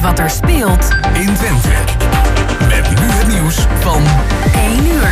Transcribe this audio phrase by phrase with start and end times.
[0.00, 1.68] weet wat er speelt in Twente.
[2.68, 4.02] Met nu het nieuws van
[4.54, 5.10] 1 uur.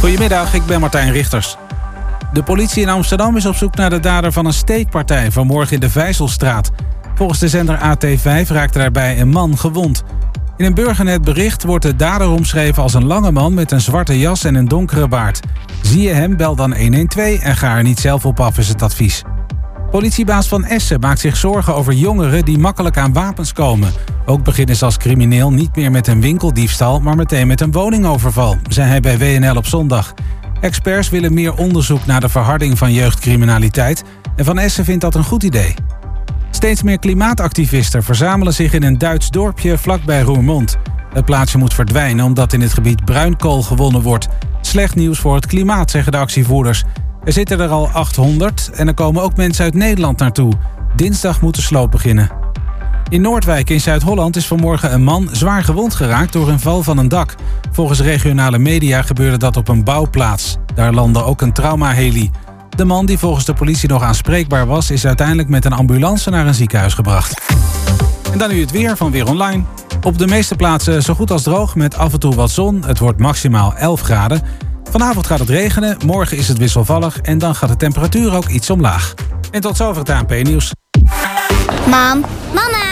[0.00, 1.56] Goedemiddag, ik ben Martijn Richters.
[2.32, 5.80] De politie in Amsterdam is op zoek naar de dader van een steekpartij vanmorgen in
[5.80, 6.70] de Vijzelstraat.
[7.14, 10.02] Volgens de zender AT5 raakte daarbij een man gewond.
[10.56, 14.44] In een burgernetbericht wordt de dader omschreven als een lange man met een zwarte jas
[14.44, 15.40] en een donkere baard.
[15.82, 18.82] Zie je hem, bel dan 112 en ga er niet zelf op af, is het
[18.82, 19.22] advies.
[19.92, 23.92] Politiebaas van Essen maakt zich zorgen over jongeren die makkelijk aan wapens komen.
[24.26, 28.56] Ook beginnen ze als crimineel niet meer met een winkeldiefstal, maar meteen met een woningoverval,
[28.68, 30.14] zei hij bij WNL op zondag.
[30.60, 34.04] Experts willen meer onderzoek naar de verharding van jeugdcriminaliteit
[34.36, 35.74] en Van Essen vindt dat een goed idee.
[36.50, 40.76] Steeds meer klimaatactivisten verzamelen zich in een Duits dorpje vlakbij Roermond.
[41.12, 44.28] Het plaatsje moet verdwijnen omdat in het gebied bruinkool gewonnen wordt.
[44.60, 46.84] Slecht nieuws voor het klimaat, zeggen de actievoerders.
[47.24, 50.52] Er zitten er al 800 en er komen ook mensen uit Nederland naartoe.
[50.96, 52.30] Dinsdag moet de sloop beginnen.
[53.08, 56.98] In Noordwijk in Zuid-Holland is vanmorgen een man zwaar gewond geraakt door een val van
[56.98, 57.34] een dak.
[57.72, 60.56] Volgens regionale media gebeurde dat op een bouwplaats.
[60.74, 62.30] Daar landde ook een traumaheli.
[62.76, 66.46] De man, die volgens de politie nog aanspreekbaar was, is uiteindelijk met een ambulance naar
[66.46, 67.40] een ziekenhuis gebracht.
[68.32, 69.64] En dan nu het weer van Weer Online.
[70.02, 72.82] Op de meeste plaatsen zo goed als droog met af en toe wat zon.
[72.86, 74.42] Het wordt maximaal 11 graden.
[74.90, 78.70] Vanavond gaat het regenen, morgen is het wisselvallig en dan gaat de temperatuur ook iets
[78.70, 79.14] omlaag.
[79.50, 80.72] En tot zover het ANP-nieuws.
[81.86, 82.91] Mam, mama,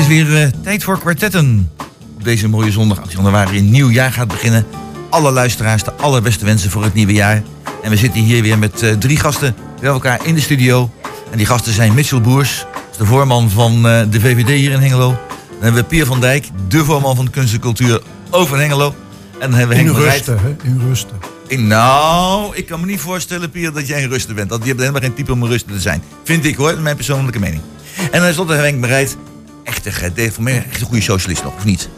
[0.00, 1.70] is weer eh, tijd voor kwartetten.
[2.16, 4.66] Op deze mooie zondag 8 januari een nieuw jaar gaat beginnen.
[5.10, 7.42] Alle luisteraars de allerbeste wensen voor het nieuwe jaar.
[7.82, 10.90] En we zitten hier weer met eh, drie gasten bij elkaar in de studio.
[11.30, 14.70] En die gasten zijn Mitchell Boers, dat is de voorman van eh, de VVD hier
[14.70, 15.08] in Hengelo.
[15.08, 18.00] Dan hebben we Pier van Dijk, de voorman van de kunst en cultuur
[18.30, 18.94] over in Hengelo.
[19.38, 20.56] En dan hebben we In Henk rusten, hè?
[20.62, 21.18] In rusten.
[21.46, 24.50] In- Nou, ik kan me niet voorstellen, Pier, dat jij een ruster bent.
[24.50, 26.02] Want je hebt helemaal geen type om een ruster te zijn.
[26.24, 27.62] Vind ik hoor, dat is mijn persoonlijke mening.
[28.10, 29.16] En dan slot Henk bereid.
[29.64, 31.88] Echt een, eh, voor mij echt een goede socialist nog, of niet?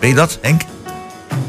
[0.00, 0.62] Ben je dat, Henk?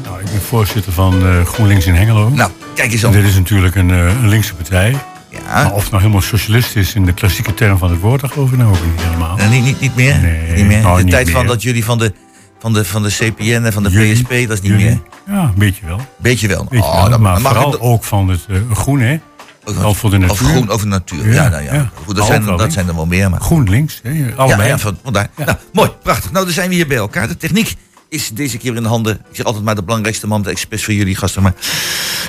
[0.04, 2.28] Nou, ik ben voorzitter van eh, GroenLinks in Hengelo.
[2.28, 3.14] Nou, kijk eens En aan.
[3.14, 4.96] dit is natuurlijk een, eh, een linkse partij.
[5.28, 5.38] Ja.
[5.62, 8.30] Maar of het nou helemaal socialist is in de klassieke term van het woord, daar
[8.30, 9.36] geloof ik nou ook niet helemaal.
[9.50, 10.18] Niet, niet, niet meer?
[10.18, 10.80] Nee, niet meer.
[10.80, 12.12] nou, de niet tijd van dat jullie van de,
[12.58, 14.12] van de, van de CPN en van de Jullie?
[14.14, 14.84] PSP, dat is niet Jullie?
[14.84, 15.00] meer.
[15.26, 16.00] Ja, een beetje wel.
[16.18, 16.66] Beetje wel.
[16.70, 17.18] Beetje oh, wel.
[17.18, 19.18] maar vooral ook van het eh, groen, hè?
[19.64, 20.32] Over- Al voor de natuur.
[20.32, 21.26] Over groen, over de natuur.
[21.28, 21.90] Ja, Ja, nou ja.
[22.04, 23.30] Goed, dat, zijn, dat zijn er wel meer.
[23.30, 24.32] Maar GroenLinks, hè?
[24.36, 24.68] Allebei.
[24.68, 25.28] Ja, van, vandaar.
[25.36, 26.32] Nou, mooi, prachtig.
[26.32, 27.28] Nou, dan zijn we hier bij elkaar.
[27.28, 27.74] De techniek
[28.08, 29.14] is deze keer in de handen.
[29.14, 31.42] Ik zeg altijd maar de belangrijkste man, de expres voor jullie gasten.
[31.42, 31.54] Maar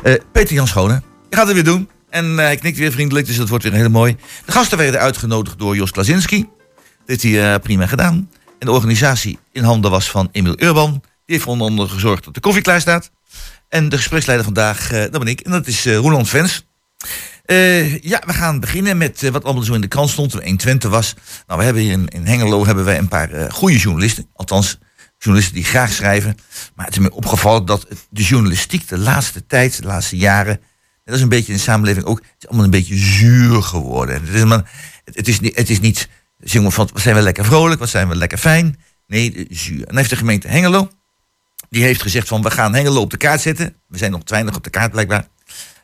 [0.04, 1.90] eh, Peter Jan Schone, je gaat het weer doen.
[2.10, 4.16] En eh, hij knikt weer vriendelijk, dus dat wordt weer heel mooi.
[4.46, 6.40] De gasten werden uitgenodigd door Jos Klazinski.
[6.40, 8.30] Dat heeft hij eh, prima gedaan.
[8.60, 10.92] En de organisatie in handen was van Emil Urban.
[11.26, 13.12] Die heeft onder andere gezorgd dat de koffie klaar staat.
[13.70, 15.40] En de gespreksleider vandaag, eh, dat ben ik.
[15.40, 16.66] En dat is eh Roland Vens.
[17.46, 20.42] Eh, ja, we gaan beginnen met eh, wat allemaal zo in de krant stond toen
[20.42, 21.16] 120 was.
[21.48, 24.28] Nou, we hebben hier in, Hengelo hebben wij een paar eh, goede journalisten.
[24.34, 24.80] Althans,
[25.18, 26.38] journalisten die graag schrijven.
[26.76, 30.62] Maar het is me opgevallen dat de journalistiek de laatste tijd, de laatste jaren...
[31.04, 34.26] dat is een beetje in de samenleving ook, het is allemaal een beetje zuur geworden.
[34.26, 34.72] Het is, maar,
[35.06, 36.10] het, is niet, het is niet
[36.40, 38.80] zingen van, wat zijn we lekker vrolijk, wat zijn we lekker fijn.
[39.08, 39.80] Nee, zuur.
[39.80, 40.90] En dan heeft de gemeente Hengelo,
[41.70, 43.76] die heeft gezegd van, we gaan Hengelo op de kaart zetten.
[43.88, 45.28] We zijn nog te weinig op de kaart blijkbaar.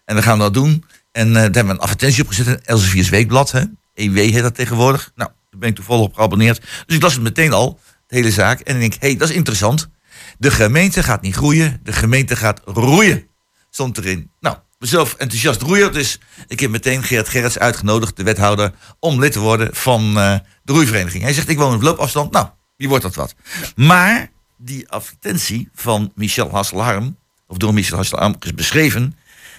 [0.05, 0.83] En we gaan dat doen.
[1.19, 2.47] En eh, daar hebben we een advertentie op gezet.
[2.47, 3.51] een Elsevier's Weekblad.
[3.51, 3.63] Hè?
[3.93, 5.11] EW heet dat tegenwoordig.
[5.15, 6.61] Nou, daar ben ik toevallig op geabonneerd.
[6.85, 8.59] Dus ik las het meteen al, de hele zaak.
[8.59, 9.89] En ik denk, hé, hey, dat is interessant.
[10.37, 11.79] De gemeente gaat niet groeien.
[11.83, 13.27] De gemeente gaat roeien.
[13.69, 14.31] Stond erin.
[14.39, 15.91] Nou, mezelf enthousiast roeier.
[15.91, 20.35] Dus ik heb meteen Gerrit Gerrits uitgenodigd, de wethouder, om lid te worden van eh,
[20.63, 21.23] de roeivereniging.
[21.23, 22.31] Hij zegt, ik woon op loopafstand.
[22.31, 23.35] Nou, wie wordt dat wat?
[23.75, 27.17] Maar die advertentie van Michel Hasselharm,
[27.47, 29.17] of door Michel Hasselharm is beschreven,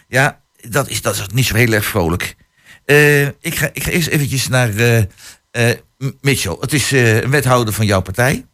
[0.09, 2.37] ja, dat is, dat is niet zo heel erg vrolijk.
[2.85, 5.03] Eh, ik, ga, ik ga eerst eventjes naar eh
[5.51, 5.77] eh,
[6.21, 6.57] Mitchell.
[6.61, 8.47] Het is een wethouder van jouw partij.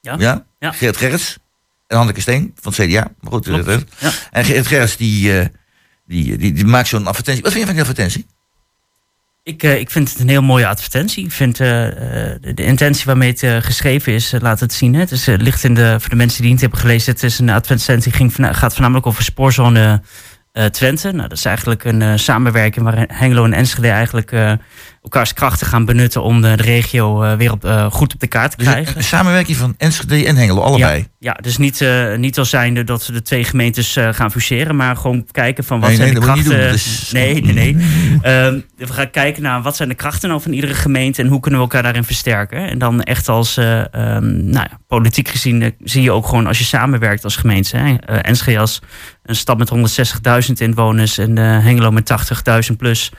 [0.00, 0.16] Ja.
[0.18, 0.44] Ja?
[0.58, 0.72] Ja.
[0.72, 1.38] Geert Gerrits.
[1.86, 3.10] en Hanneke Steen van het CDA.
[3.20, 4.12] Maar goed, ja.
[4.30, 5.50] En Geert Gerrits die,
[6.06, 7.42] die, die, die maakt zo'n advertentie.
[7.42, 8.26] Wat vind je van die advertentie?
[9.42, 11.24] Ik, ik vind het een heel mooie advertentie.
[11.24, 14.94] Ik vind de, de intentie waarmee het geschreven is, laat het zien.
[14.94, 15.00] Hè.
[15.00, 17.38] Het is, ligt in de, voor de mensen die het niet hebben gelezen, het is
[17.38, 20.02] een advertentie ging, gaat voornamelijk over spoorzone
[20.70, 21.12] Twente.
[21.12, 24.52] Nou, dat is eigenlijk een eh, samenwerking waar Hengelo en Enschede eigenlijk eh,
[25.02, 28.26] elkaars krachten gaan benutten om de, de regio eh, weer op, eh, goed op de
[28.26, 28.96] kaart te Dus krijgen.
[28.96, 31.06] een samenwerking van Enschede en Hengelo, allebei.
[31.18, 34.96] Ja, dus niet, eh, niet als zijnde dat ze de twee gemeentes gaan fuseren, maar
[34.96, 36.68] gewoon kijken van wat Nee, zijn nee, de krachten.
[36.70, 36.78] doen.
[37.12, 37.76] Nee, nee, nee.
[38.22, 41.40] Ehm, we gaan kijken naar wat zijn de krachten nou van iedere gemeente en hoe
[41.40, 42.68] kunnen we elkaar daarin versterken.
[42.68, 46.58] En dan echt als, eh, ehm, nou ja, politiek gezien zie je ook gewoon als
[46.58, 47.76] je samenwerkt als gemeente.
[47.76, 47.94] Hè?
[48.20, 48.80] Enschede als
[49.22, 53.12] een stad met 160.000 inwoners en Hengelo met 80.000 plus.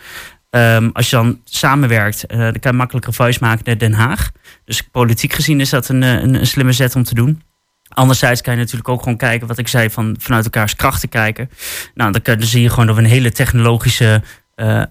[0.54, 4.32] Ehm, als je dan samenwerkt, eh, dan kan je makkelijker vuist maken naar Den Haag.
[4.66, 7.42] Dus politiek gezien is dat een, eh, een, een slimme zet om te doen.
[7.88, 11.50] Anderzijds kan je natuurlijk ook gewoon kijken, wat ik zei, van, vanuit elkaars krachten kijken.
[11.94, 14.24] Nou, dan, kan, dan zie je gewoon dat we een hele technologische
[14.56, 14.82] eh,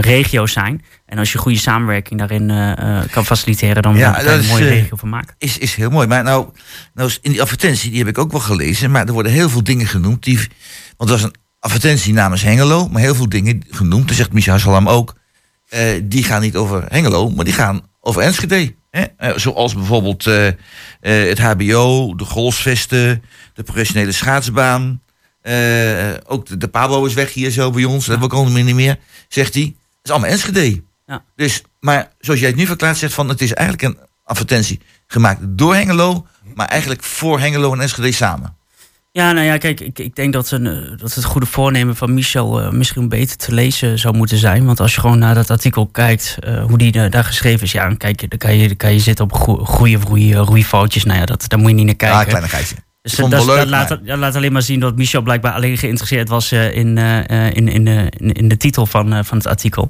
[0.00, 0.84] regio zijn.
[1.06, 2.46] En als je goede samenwerking daarin
[3.10, 5.34] kan faciliteren, dan Ja, kan je dat er een mooie regio van maken.
[5.38, 6.06] Is, is heel mooi.
[6.06, 6.48] Maar nou,
[6.94, 8.90] nou in die advertentie, die heb ik ook wel gelezen.
[8.90, 10.22] Maar er worden heel veel dingen genoemd.
[10.22, 10.36] Die,
[10.96, 12.88] want het was een advertentie namens Hengelo.
[12.88, 14.08] Maar heel veel dingen genoemd.
[14.08, 15.14] Dat zegt Micha Salam ook.
[15.68, 18.74] eh, die gaan niet over Hengelo, maar die gaan over Enschede.
[18.90, 19.02] Hè?
[19.16, 20.48] Eh, zoals bijvoorbeeld eh,
[21.00, 23.22] het HBO, de golfsvesten,
[23.54, 25.00] de professionele schaatsbaan.
[26.26, 28.06] Ook de, de Pabo is weg hier zo bij ons.
[28.06, 28.98] Dat hebben we ook al niet meer.
[29.28, 29.64] Zegt hij.
[29.64, 30.82] Dat is allemaal Enschede.
[31.06, 31.24] Ja.
[31.36, 35.40] Dus, maar zoals jij het nu verklaart, zegt van het is eigenlijk een advertentie gemaakt
[35.42, 38.56] door Hengelo, maar eigenlijk voor Hengelo en Enschede samen.
[39.14, 42.14] Ja, nou ja, kijk, ik, ik denk dat, een, eh, dat het goede voornemen van
[42.14, 44.64] Michel eh, misschien beter te lezen zou moeten zijn.
[44.64, 47.86] Want als je gewoon naar dat artikel kijkt, eh, hoe die daar geschreven is, ja,
[47.86, 51.04] dan, kijk dan, kan je, dan kan je zitten op goe- goede roei, roeifoutjes.
[51.04, 52.18] Nou ja, dat, daar moet je niet naar kijken.
[52.18, 52.74] Ah, kleinigheidje.
[53.02, 56.28] Dus Ik vond dat, laat, dat laat alleen maar zien dat Michel blijkbaar alleen geïnteresseerd
[56.28, 59.88] was in, in, in, de, in, de titel van, van het artikel.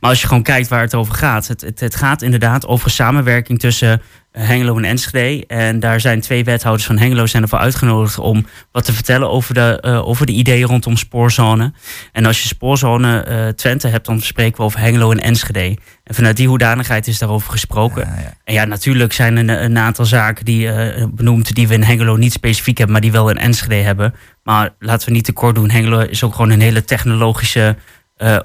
[0.00, 1.46] Maar als je gewoon kijkt waar het over gaat.
[1.46, 5.46] Het, het, het gaat inderdaad over samenwerking tussen Hengelo en Enschede.
[5.46, 9.54] En daar zijn twee wethouders van Hengelo zijn ervoor uitgenodigd om wat te vertellen over
[9.54, 11.72] de, eh, over de ideeën rondom spoorzone.
[12.12, 15.76] En als je spoorzone eh, Twente hebt, dan spreken we over Hengelo en Enschede.
[16.04, 18.06] En vanuit die hoedanigheid is daarover gesproken.
[18.06, 18.34] Ja, ja.
[18.44, 22.16] En ja, natuurlijk zijn er een, aantal zaken die eh, benoemd die we in Hengelo
[22.16, 24.14] niet specifiek hebben, maar die wel in Enschede hebben.
[24.42, 25.70] Maar laten we niet tekort doen.
[25.70, 27.76] Hengelo is ook gewoon een hele technologische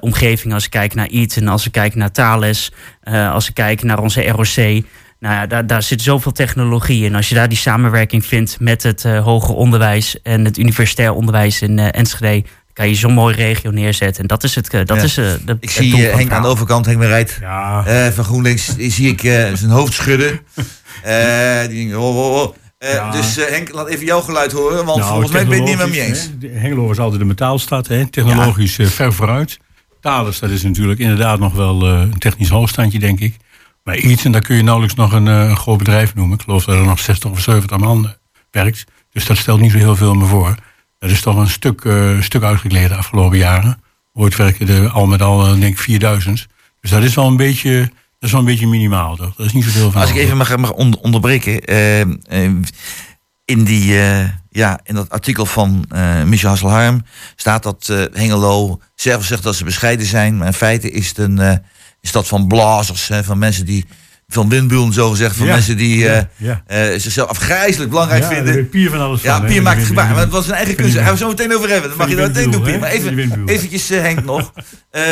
[0.00, 0.54] omgeving.
[0.54, 2.72] Als we kijken naar Eaton, als we kijken naar Thales,
[3.32, 4.84] als we kijken naar onze ROC.
[5.20, 7.14] Nou ja, daar, daar zit zoveel technologie in.
[7.14, 11.62] Als je daar die samenwerking vindt met het eh, hoger onderwijs en het universitair onderwijs
[11.62, 14.22] in eh, Enschede, kan je zo'n mooie regio neerzetten.
[14.22, 14.68] En dat is het.
[14.74, 15.02] eh, dat Ja.
[15.02, 18.76] is, eh, de, Ik zie Henk aan de overkant, Henk Rijt Ja, eh van GroenLinks,
[18.76, 20.40] die zie ik eh, zijn hoofd schudden.
[21.02, 22.54] Eh, die denkt, oh, oh, oh.
[22.78, 23.10] Eh, Ja.
[23.10, 25.68] Dus eh, Henk, laat even jouw geluid horen, want nou, volgens mij ben je het
[25.68, 26.52] niet met me technologisch, eens.
[26.52, 29.58] hè, Hengelo is altijd een metaalstad, hè, technologisch ver vooruit.
[30.00, 33.36] Thales, dat is natuurlijk inderdaad nog wel eh, een technisch hoogstandje, denk ik.
[33.88, 36.36] Maar iets, en daar kun je nauwelijks nog een, eh, een groot bedrijf noemen.
[36.36, 38.10] Ik geloof dat er nog 60 of 70 man eh,
[38.50, 38.84] werkt.
[39.10, 40.54] Dus dat stelt niet zo heel veel meer voor.
[40.98, 43.82] Dat is toch een stuk, eh, stuk uitgekleden de afgelopen jaren.
[44.12, 46.46] Ooit werken er al met al, denk ik, 4000.
[46.80, 47.90] Dus dat is wel een beetje, dat
[48.20, 49.16] is wel een beetje minimaal.
[49.16, 49.34] Toch?
[49.36, 50.00] Dat is niet zoveel van.
[50.00, 51.64] Als ik even mag, mag onder- onderbreken.
[53.44, 53.92] in, die,
[54.50, 55.84] ja, in dat artikel van
[56.24, 57.04] Michel Hasselharm
[57.36, 60.36] staat dat Hengelo zelf zegt dat ze bescheiden zijn.
[60.36, 61.62] Maar in feite is het een,
[62.00, 63.08] een stad van blazers.
[63.08, 63.84] Hè, van mensen die,
[64.28, 65.36] van windburen zo gezegd.
[65.36, 66.62] Van Ja, mensen die eh, ja, ja.
[66.66, 68.68] eh, zichzelf afgrijzelijk belangrijk Ja, vinden.
[68.68, 69.46] Pier van alles Ja, van.
[69.46, 70.08] Pier maakt het gebaar.
[70.10, 70.94] Maar het was zijn eigen keuze.
[70.94, 71.88] Daar gaan we zo meteen over hebben.
[71.88, 72.78] Dan mag je dat meteen doen, Pier.
[72.78, 74.52] Maar even, eventjes eh, Henk nog.
[74.90, 75.02] Eh,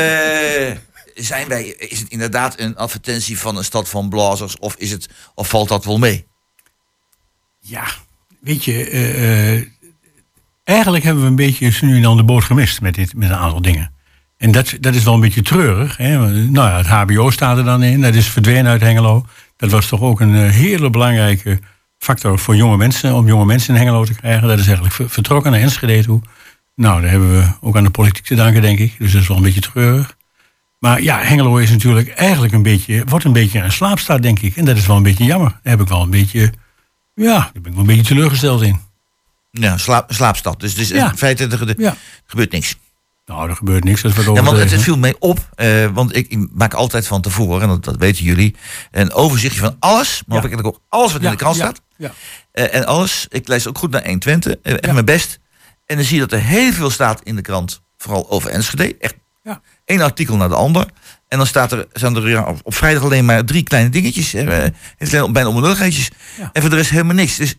[1.15, 4.59] zijn wij, is het inderdaad een advertentie van een stad van blazers?
[4.59, 6.27] Of, is het, of valt dat wel mee?
[7.61, 7.85] Ja,
[8.41, 9.63] weet je, eh, eh,
[10.65, 13.37] eigenlijk hebben we een beetje nu en dan de boot gemist met, dit, met een
[13.37, 13.93] aantal dingen.
[14.39, 15.97] En dat, dat is wel een beetje treurig.
[15.97, 16.19] Hè?
[16.49, 19.27] Nou ja, het HBO staat er dan in, dat is verdwenen uit Hengelo.
[19.57, 21.61] Dat was toch ook een eh, hele belangrijke
[21.99, 24.49] factor voor jonge mensen, om jonge mensen in Hengelo te krijgen.
[24.49, 26.21] Dat is eigenlijk ver- vertrokken naar Enschede toe.
[26.75, 28.95] Nou, daar hebben we ook aan de politiek te danken, denk ik.
[28.99, 30.17] Dus dat is wel een beetje treurig.
[30.79, 34.57] Maar ja, Hengelo is natuurlijk eigenlijk een beetje, wordt een beetje een slaapstaat, denk ik.
[34.57, 35.51] En dat is wel een beetje jammer.
[35.51, 36.53] Daar heb ik wel een beetje,
[37.15, 38.81] ja, daar ben ik wel een beetje teleurgesteld in.
[39.51, 40.61] Ja, slaap, slaapstad.
[40.61, 41.11] Dus, dus Ja.
[41.11, 41.97] in feite er, er Ja.
[42.27, 42.77] gebeurt niks.
[43.27, 44.03] Nou, er gebeurt niks.
[44.03, 47.21] Is wat Ja, want het, viel mij op, eh, want ik, ik maak altijd van
[47.23, 48.55] tevoren, en dat, dat weten jullie,
[48.91, 50.43] een overzichtje van alles, maar Ja.
[50.43, 51.81] eigenlijk ook alles wat in de krant staat.
[51.97, 52.13] Ja.
[52.53, 55.39] Eh, en alles, ik lees ook goed naar 120, eh, echt mijn best.
[55.87, 58.97] En dan zie je dat er heel veel staat in de krant, vooral over Enschede.
[58.99, 59.61] Echt Ja.
[59.85, 60.87] één artikel naar de ander.
[61.29, 64.35] En dan staat er, zijn er op, op vrijdag alleen maar drie kleine dingetjes.
[64.35, 64.65] eh,
[65.09, 66.11] bijna onbenulligheidjes.
[66.53, 67.37] En voor de rest helemaal niks.
[67.37, 67.55] Dus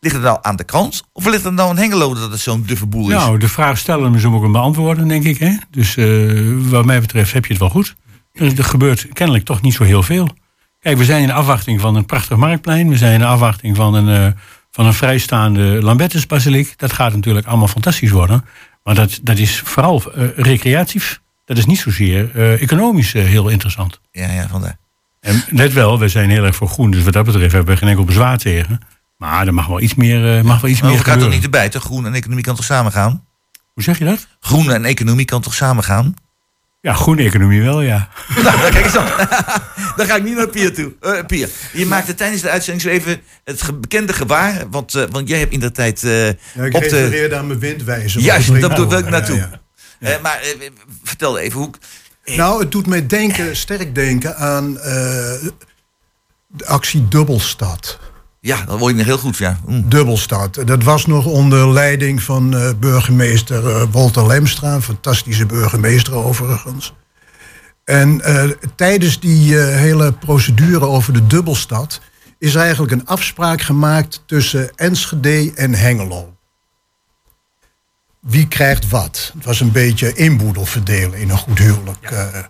[0.00, 1.02] Ligt het nou aan de krant?
[1.12, 3.14] Of ligt het nou aan Hengelo dat het zo'n duffe boel is?
[3.14, 5.38] Nou, de vraag stellen is om ook hem beantwoorden, denk ik.
[5.38, 5.56] Hè?
[5.70, 7.94] Dus eh, wat mij betreft heb je het wel goed.
[8.32, 10.28] Er, er gebeurt kennelijk toch niet zo heel veel.
[10.80, 12.88] Kijk, we zijn in afwachting van een prachtig marktplein.
[12.88, 14.40] We zijn in afwachting van een, eh,
[14.70, 16.78] van een vrijstaande Lambertus-basiliek.
[16.78, 18.44] Dat gaat natuurlijk allemaal fantastisch worden.
[18.82, 21.20] Maar dat, dat is vooral eh, recreatief.
[21.44, 24.00] Dat is niet zozeer economisch heel interessant.
[24.10, 24.78] Ja, ja, vandaar.
[25.20, 26.90] En let wel, we zijn heel erg voor groen.
[26.90, 28.80] Dus wat dat betreft hebben we geen enkel bezwaar tegen.
[29.20, 31.24] Maar er mag wel iets meer, eh, mag wel iets Maar meer dat gaat toch
[31.24, 31.30] gebeuren.
[31.34, 31.82] niet erbij, toch?
[31.82, 33.26] Groen en economie kan toch samen gaan?
[33.74, 34.26] Hoe zeg je dat?
[34.40, 36.14] Groen en economie kan toch samen gaan?
[36.80, 38.08] Ja, groene economie wel, ja.
[38.44, 38.92] nou, kijk eens.
[39.96, 40.92] Dan ga ik niet naar Pier toe.
[41.00, 44.68] Eh Pier, je maakte tijdens de uitzending zo even het ge- bekende gebaar.
[44.70, 46.32] Want, eh, want jij hebt in de tijd eh, Ja,
[46.64, 47.30] ik op de...
[47.36, 48.20] aan mijn windwijzer.
[48.20, 49.36] Juist, dat ik- bedoel ik Ja, naartoe.
[49.36, 49.50] ja.
[49.98, 50.40] Eh, maar
[51.02, 51.70] vertel even hoe...
[52.24, 54.84] Nou, het doet mij denken, sterk denken aan eh,
[56.46, 57.98] de actie Dubbelstad.
[58.40, 59.60] Ja, dat word je nog heel goed, ja.
[59.66, 59.88] Mm.
[59.88, 60.54] Dubbelstad.
[60.64, 66.94] Dat was nog onder leiding van eh, burgemeester eh, Walter Lemstra, een fantastische burgemeester overigens.
[67.84, 72.00] En eh, tijdens die hele procedure over de Dubbelstad
[72.38, 76.34] is eigenlijk een afspraak gemaakt tussen Enschede en Hengelo.
[78.20, 79.32] Wie krijgt wat?
[79.34, 82.10] Het was een beetje inboedel verdelen in een goed huwelijk.
[82.10, 82.44] eh.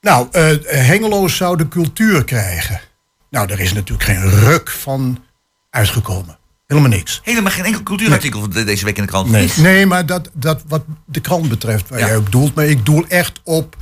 [0.00, 2.80] nou, eh, Hengelo zou de cultuur krijgen.
[3.30, 5.24] Nou, daar is natuurlijk geen ruk van
[5.70, 6.38] uitgekomen.
[6.66, 7.20] Helemaal niks.
[7.24, 9.30] Helemaal geen enkel cultuurartikel deze week in de krant.
[9.30, 9.52] Nee.
[9.56, 12.06] Nee, maar dat, dat wat de krant betreft, waar Ja.
[12.06, 12.54] jij ook doelt.
[12.54, 13.76] Maar ik doel echt op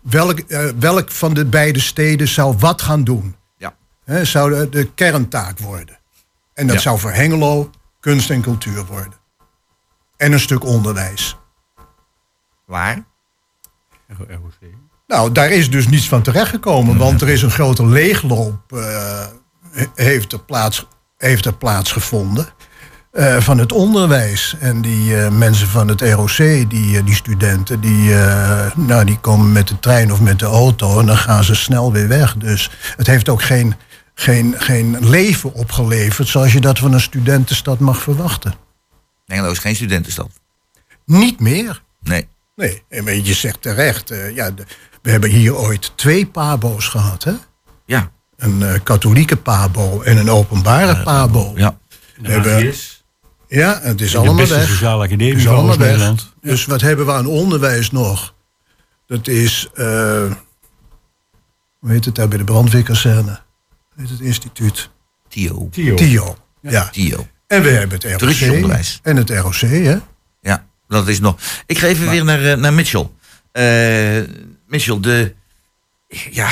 [0.00, 3.36] welk, eh, welk van de beide steden zou wat gaan doen.
[3.56, 3.76] Ja.
[4.04, 5.98] Hè, zou de, de kerntaak worden.
[6.54, 6.82] En dat Ja.
[6.82, 9.14] zou voor Hengelo kunst en cultuur worden.
[10.16, 11.36] En een stuk onderwijs.
[12.66, 13.04] Waar?
[15.08, 19.26] Nou, daar is dus niets van terechtgekomen, want er is een grote leegloop eh,
[19.70, 20.86] he- heeft, er plaats,
[21.16, 22.48] heeft er plaatsgevonden
[23.12, 24.56] eh, van het onderwijs.
[24.60, 26.36] En die eh, mensen van het ROC,
[26.70, 28.14] die, die studenten, die,
[28.74, 31.92] nou, die komen met de trein of met de auto en dan gaan ze snel
[31.92, 32.36] weer weg.
[32.36, 33.74] Dus het heeft ook geen,
[34.14, 38.54] geen, geen leven opgeleverd zoals je dat van een studentenstad mag verwachten.
[39.26, 40.30] Hengelo is geen studentenstad.
[41.06, 41.82] Niet meer.
[42.00, 42.28] Nee.
[42.56, 44.64] Nee, en je zegt terecht, ja, de-
[45.02, 47.32] we hebben hier ooit twee pabo's gehad, hè?
[47.86, 48.10] Ja.
[48.36, 51.52] Een eh, katholieke pabo en een openbare pabo.
[51.56, 51.78] Ja.
[52.20, 52.74] We hebben,
[53.48, 54.68] ja, het is De allemaal beste weg.
[54.68, 55.88] sociale Het academie is van allemaal weg.
[55.88, 56.32] Nederland.
[56.40, 58.34] Dus wat hebben we aan onderwijs nog?
[59.06, 59.84] Dat is, eh,
[61.78, 63.40] hoe heet het daar bij de brandweerkazerne?
[63.94, 64.90] Hoe heet het instituut?
[65.28, 65.68] Tio.
[65.70, 65.94] Tio.
[65.94, 66.36] TIO.
[66.60, 66.88] Ja.
[66.88, 67.26] Tio.
[67.46, 68.98] En we hebben het ROC.
[69.02, 69.96] En het ROC, hè?
[70.40, 71.36] Ja, dat is nog.
[71.66, 73.10] Ik ga even weer naar, eh, naar Mitchell.
[73.52, 74.18] Eh,
[74.68, 75.34] Mitchell, de.
[76.30, 76.48] Ja,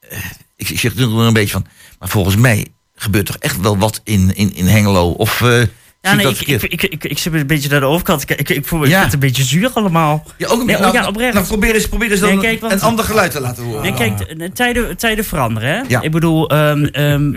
[0.00, 0.18] eh,
[0.56, 1.66] ik, ik zeg er nog een beetje van.
[1.98, 5.10] Maar volgens mij gebeurt toch echt wel wat in, in, in Hengelo?
[5.10, 5.40] Of.
[5.42, 5.62] eh,
[6.00, 8.22] Ja, nee, ik, ik, ik, ik, ik zit een beetje naar de overkant.
[8.30, 9.02] Ik, ik, ik voel me Ja.
[9.02, 10.24] het een beetje zuur allemaal.
[10.38, 11.34] ja, ook een nou, oh ja, oprecht.
[11.34, 13.82] Nou, probeer eens, probeer eens dan Nee, kijk, want- een ander geluid te laten horen.
[13.82, 15.68] Nee, kijk, de- de tijden, tijden veranderen.
[15.74, 15.80] Hè?
[15.88, 16.00] Ja.
[16.00, 17.32] Ik bedoel, ehm, ehm,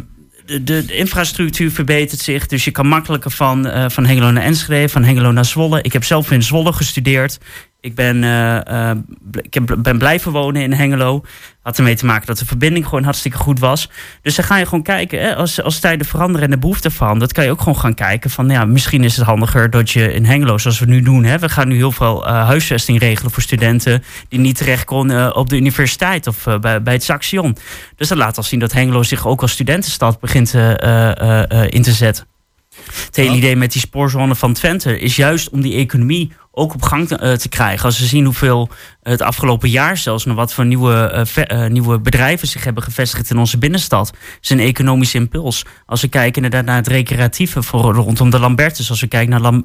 [0.45, 2.47] de, de, de infrastructuur verbetert zich.
[2.47, 5.81] Dus je kan makkelijker van, eh, van Hengelo naar Enschede, van Hengelo naar Zwolle.
[5.81, 7.37] Ik heb zelf in Zwolle gestudeerd.
[7.85, 8.97] Ik ben, eh, eh,
[9.41, 11.25] ik heb, ben blijven wonen in Hengelo.
[11.61, 13.89] Had ermee te maken dat de verbinding gewoon hartstikke goed was.
[14.21, 17.33] Dus dan ga je gewoon kijken, hè, als, als tijden veranderen en de behoefte verandert,
[17.33, 20.25] kan je ook gewoon gaan kijken van, ja, misschien is het handiger dat je in
[20.25, 23.43] Hengelo, zoals we nu doen, hè, we gaan nu heel veel eh, huisvesting regelen voor
[23.43, 27.57] studenten die niet terecht konden op de universiteit of bij, bij het Saxion.
[27.95, 30.53] Dus dat laat al zien dat Hengelo zich ook als studentenstad begint
[31.69, 32.25] in te zetten.
[33.05, 36.81] Het hele idee met die spoorzone van Twente is juist om die economie ook op
[36.81, 37.85] gang te, eh, te krijgen.
[37.85, 38.69] Als we zien hoeveel
[39.01, 43.29] het afgelopen jaar zelfs nog wat voor nieuwe, eh, eh, nieuwe bedrijven zich hebben gevestigd
[43.29, 45.65] in onze binnenstad, is een economische impuls.
[45.85, 49.61] Als we kijken naar het recreatieve rondom de Lambertus, als we kijken naar,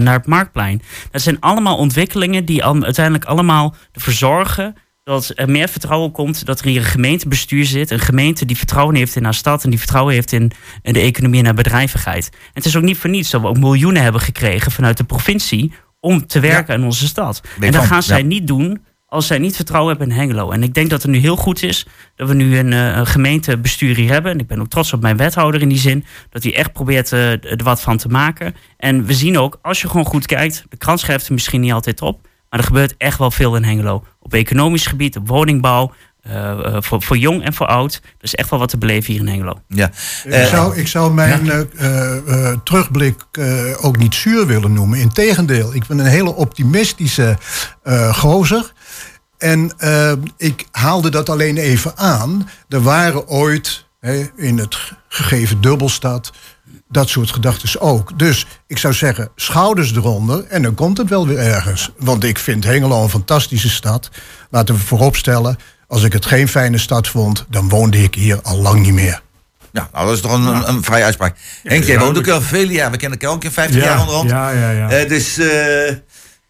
[0.00, 0.82] naar het Marktplein.
[1.10, 4.74] Dat zijn allemaal ontwikkelingen die uiteindelijk allemaal ervoor zorgen
[5.06, 7.90] dat er meer vertrouwen komt dat er hier een gemeentebestuur zit.
[7.90, 10.52] Een gemeente die vertrouwen heeft in haar stad en die vertrouwen heeft in,
[10.82, 12.28] in de economie en haar bedrijvigheid.
[12.32, 15.04] En het is ook niet voor niets dat we ook miljoenen hebben gekregen vanuit de
[15.04, 15.72] provincie
[16.06, 17.40] om te werken in onze stad.
[17.60, 18.26] En dat van, gaan zij ja.
[18.26, 20.50] niet doen als zij niet vertrouwen hebben in Hengelo.
[20.50, 21.86] En ik denk dat het nu heel goed is
[22.16, 24.32] dat we nu een, eh, een gemeentebestuur hier hebben.
[24.32, 26.04] En ik ben ook trots op mijn wethouder in die zin.
[26.30, 28.54] Dat hij echt probeert eh, er wat van te maken.
[28.76, 31.72] En we zien ook, als je gewoon goed kijkt, de krant schrijft er misschien niet
[31.72, 32.20] altijd op.
[32.50, 34.04] Maar er gebeurt echt wel veel in Hengelo.
[34.20, 35.92] Op economisch gebied, op woningbouw,
[36.26, 37.94] eh, eh, voor, voor jong en voor oud.
[38.02, 39.60] Er is echt wel wat te beleven hier in Hengelo.
[39.68, 39.90] Ja.
[40.24, 42.16] Ik Eh, zou, ik zou mijn eh, eh,
[42.50, 44.98] eh, terugblik eh, ook niet zuur willen noemen.
[44.98, 47.38] Integendeel, ik ben een hele optimistische
[47.82, 48.72] eh gozer.
[49.38, 49.72] En
[50.36, 52.48] ik haalde dat alleen even aan.
[52.68, 56.32] Er waren ooit hè, in het ge- gegeven dubbelstad
[56.88, 58.18] dat soort gedachten ook.
[58.18, 61.90] Dus ik zou zeggen, schouders eronder en dan komt het wel weer ergens.
[61.98, 64.10] Want ik vind Hengelo een fantastische stad.
[64.50, 67.46] Laten we vooropstellen, als ik het geen fijne stad vond...
[67.50, 69.20] dan woonde ik hier al lang niet meer.
[69.72, 71.36] Ja, nou, dat is toch een, een, een vrije uitspraak.
[71.62, 72.90] Henk, jij ja, woont ook al vele jaar.
[72.90, 74.30] We kennen elkaar ook in 50 jaar onderhand.
[74.30, 74.90] ja, ja, ja.
[74.90, 75.94] Eh, dus eh,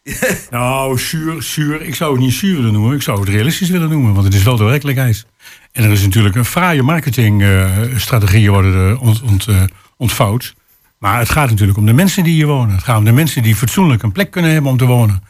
[0.51, 1.83] Nou, zuur, zuur.
[1.83, 2.95] Ik zou het niet zuur willen noemen.
[2.95, 4.13] Ik zou het realistisch willen noemen.
[4.13, 5.27] Want het is wel de werkelijkheid.
[5.73, 9.63] En er is natuurlijk een fraaie marketingstrategie worden er ont, ont, eh,
[9.97, 10.55] ontvouwd.
[10.99, 12.75] Maar het gaat natuurlijk om de mensen die hier wonen.
[12.75, 15.23] Het gaat om de mensen die fatsoenlijk een plek kunnen hebben om te wonen.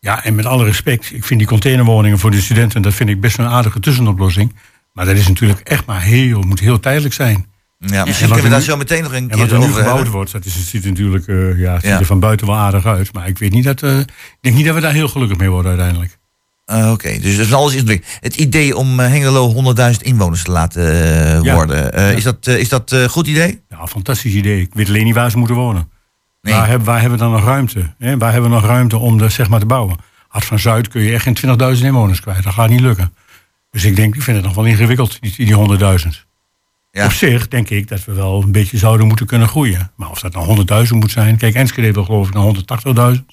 [0.00, 3.20] Ja, en met alle respect, ik vind die containerwoningen voor de studenten, dat vind ik
[3.20, 4.54] best een aardige tussenoplossing.
[4.92, 7.46] Maar dat is natuurlijk echt maar heel, moet heel tijdelijk zijn.
[7.78, 9.94] ja, misschien kunnen we daar zo meteen nog een En wat keer er nu gebouwd
[9.94, 10.12] hebben.
[10.12, 11.98] wordt, dat is, het ziet er natuurlijk eh, ja, het ziet Ja.
[11.98, 13.12] er van buiten wel aardig uit.
[13.12, 14.06] Maar ik weet niet dat, eh, ik
[14.40, 16.18] denk niet dat we daar heel gelukkig mee worden uiteindelijk.
[16.64, 18.04] Ah, Oké, dus dat is alles is.
[18.20, 20.82] Het idee om eh, Hengelo 100.000 inwoners te laten
[21.42, 21.54] Ja.
[21.54, 23.60] worden, is dat een is dat, eh, goed idee?
[23.68, 24.60] Ja, fantastisch idee.
[24.60, 25.88] Ik weet alleen niet waar ze moeten wonen.
[26.46, 26.54] Nee.
[26.54, 27.94] Waar, hebben, waar hebben we dan nog ruimte?
[27.98, 28.18] Hè?
[28.18, 29.96] Waar hebben we nog ruimte om dat zeg maar te bouwen?
[30.28, 32.42] Hart van Zuid kun je echt geen 20.000 inwoners kwijt.
[32.42, 33.14] Dat gaat niet lukken.
[33.70, 36.08] Dus ik denk, ik vind het nog wel ingewikkeld, die, die 100.000.
[36.90, 37.04] Ja.
[37.04, 39.90] Op zich denk ik dat we wel een beetje zouden moeten kunnen groeien.
[39.96, 41.36] Maar of dat nou 100.000 moet zijn.
[41.36, 43.24] Kijk, Enschede wil geloof ik naar 180.000.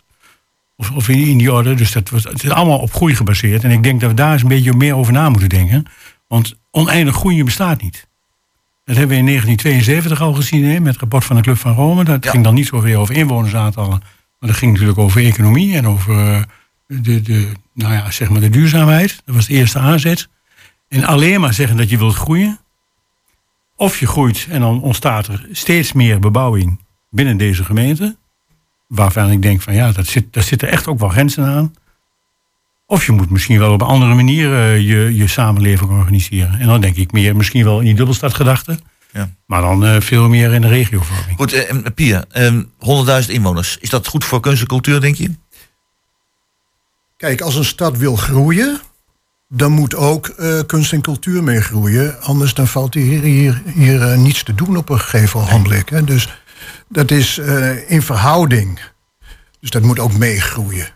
[0.75, 1.73] Of, of in, in die orde.
[1.75, 3.63] Dus dat, was- het is allemaal op groei gebaseerd.
[3.63, 5.85] En ik denk dat we daar eens een beetje meer over na moeten denken.
[6.27, 8.07] Want oneindig groeien bestaat niet.
[8.85, 11.73] Dat hebben we in 1972 al gezien hè, met het rapport van de Club van
[11.73, 12.03] Rome.
[12.03, 12.31] Dat Ja.
[12.31, 13.99] ging dan niet zoveel over inwonersaantallen.
[14.39, 16.41] Maar dat ging natuurlijk over economie en over eh,
[16.87, 19.21] de, de, nou ja, zeg maar de duurzaamheid.
[19.25, 20.27] Dat was de eerste aanzet.
[20.89, 22.59] En alleen maar zeggen dat je wilt groeien.
[23.75, 28.15] Of je groeit en dan ontstaat er steeds meer bebouwing binnen deze gemeente.
[28.87, 31.73] Waarvan ik denk van ja, dat zit, daar zitten echt ook wel grenzen aan.
[32.85, 36.59] Of je moet misschien wel op een andere manier eh, je, je samenleving organiseren.
[36.59, 38.79] En dan denk ik meer misschien wel in die dubbelstadgedachte.
[39.11, 39.29] Ja.
[39.45, 41.37] Maar dan eh, veel meer in de regiovorming.
[41.37, 43.77] Goed, eh, Pia, eh, 100.000 inwoners.
[43.79, 45.31] Is dat goed voor kunst en cultuur, denk je?
[47.17, 48.81] Kijk, als een stad wil groeien,
[49.55, 52.21] dan moet ook eh, kunst en cultuur mee groeien.
[52.21, 55.89] Anders dan valt hier, hier, hier niets te doen op een gegeven ogenblik.
[55.89, 56.03] Hè.
[56.03, 56.41] Dus
[56.87, 58.79] dat is eh, in verhouding.
[59.59, 60.87] Dus dat moet ook meegroeien.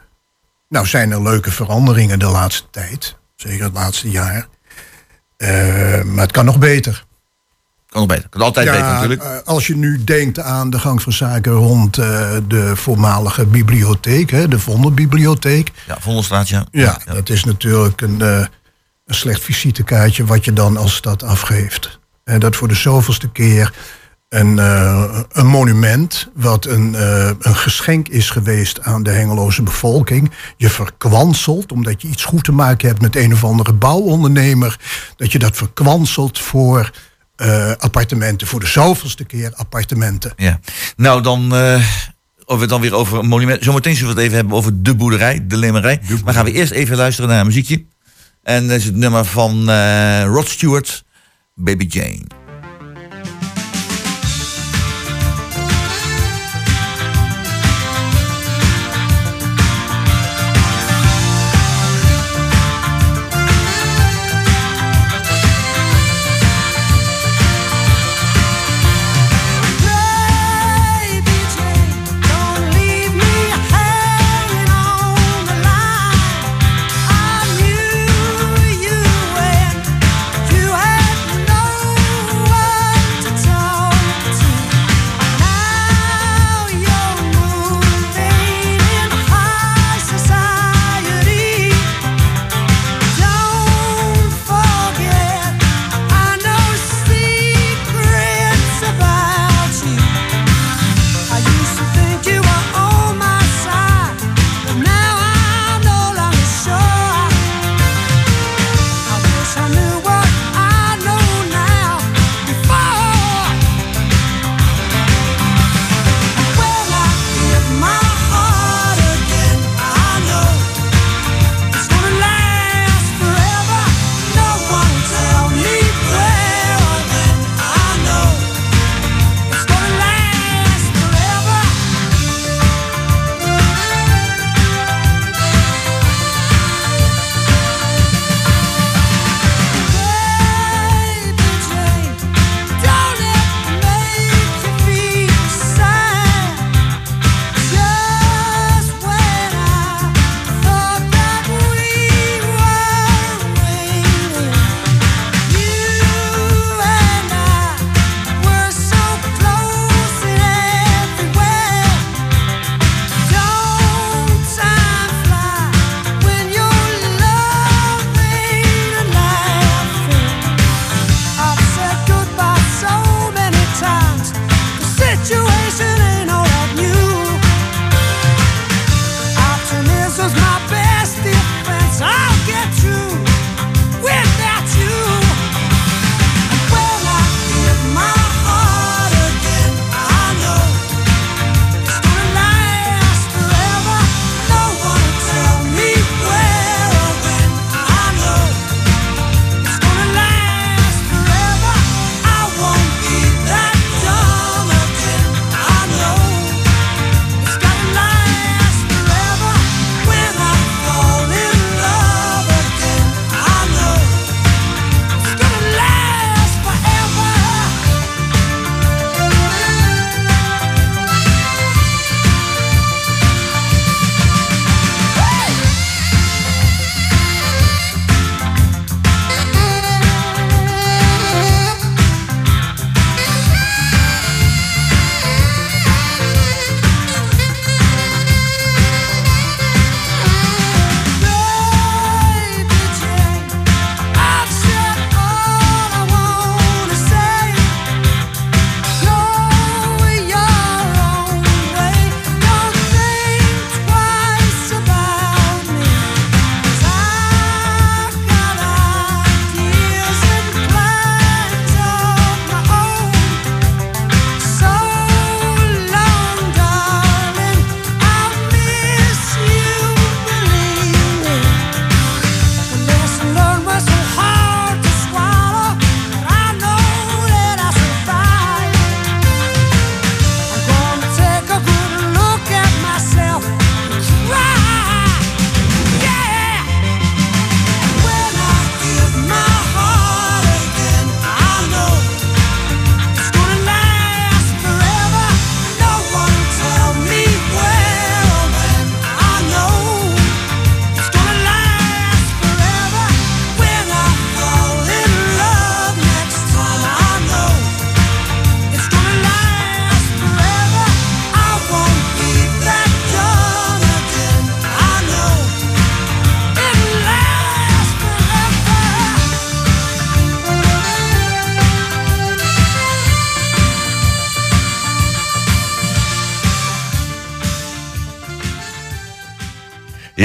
[0.69, 3.15] Nou zijn er leuke veranderingen de laatste tijd.
[3.36, 4.47] Zeker het laatste jaar.
[5.38, 7.06] Eh, maar het kan nog beter.
[7.89, 8.30] Kan nog beter.
[8.30, 9.23] Kan altijd beter natuurlijk.
[9.23, 14.30] eh, als je nu denkt aan de gang van zaken rond eh, de voormalige bibliotheek,
[14.30, 15.71] hè, de Vondelbibliotheek.
[15.88, 16.65] Ja, Vondelstraat, ja.
[16.71, 18.49] Ja, dat is natuurlijk een, een
[19.06, 21.99] slecht visitekaartje wat je dan als stad afgeeft.
[22.23, 23.73] En dat voor de zoveelste keer
[24.30, 30.32] een, eh, een monument, wat een, eh, een geschenk is geweest aan de Hengeloze bevolking.
[30.58, 34.80] Je verkwanselt, omdat je iets goed te maken hebt met een of andere bouwondernemer.
[35.16, 36.92] Dat je dat verkwanselt voor
[37.36, 40.34] eh, appartementen, voor de zoveelste keer appartementen.
[40.36, 40.60] Ja.
[40.96, 41.54] Nou, dan.
[42.46, 43.63] of we het dan weer over een monument.
[43.63, 46.02] Zometeen zullen we het even hebben over de boerderij, de limmerij.
[46.24, 47.86] Maar gaan we eerst even luisteren naar een muziekje.
[48.44, 49.72] En dat is het nummer van
[50.24, 51.04] Rod Stewart,
[51.56, 52.37] Baby Jane.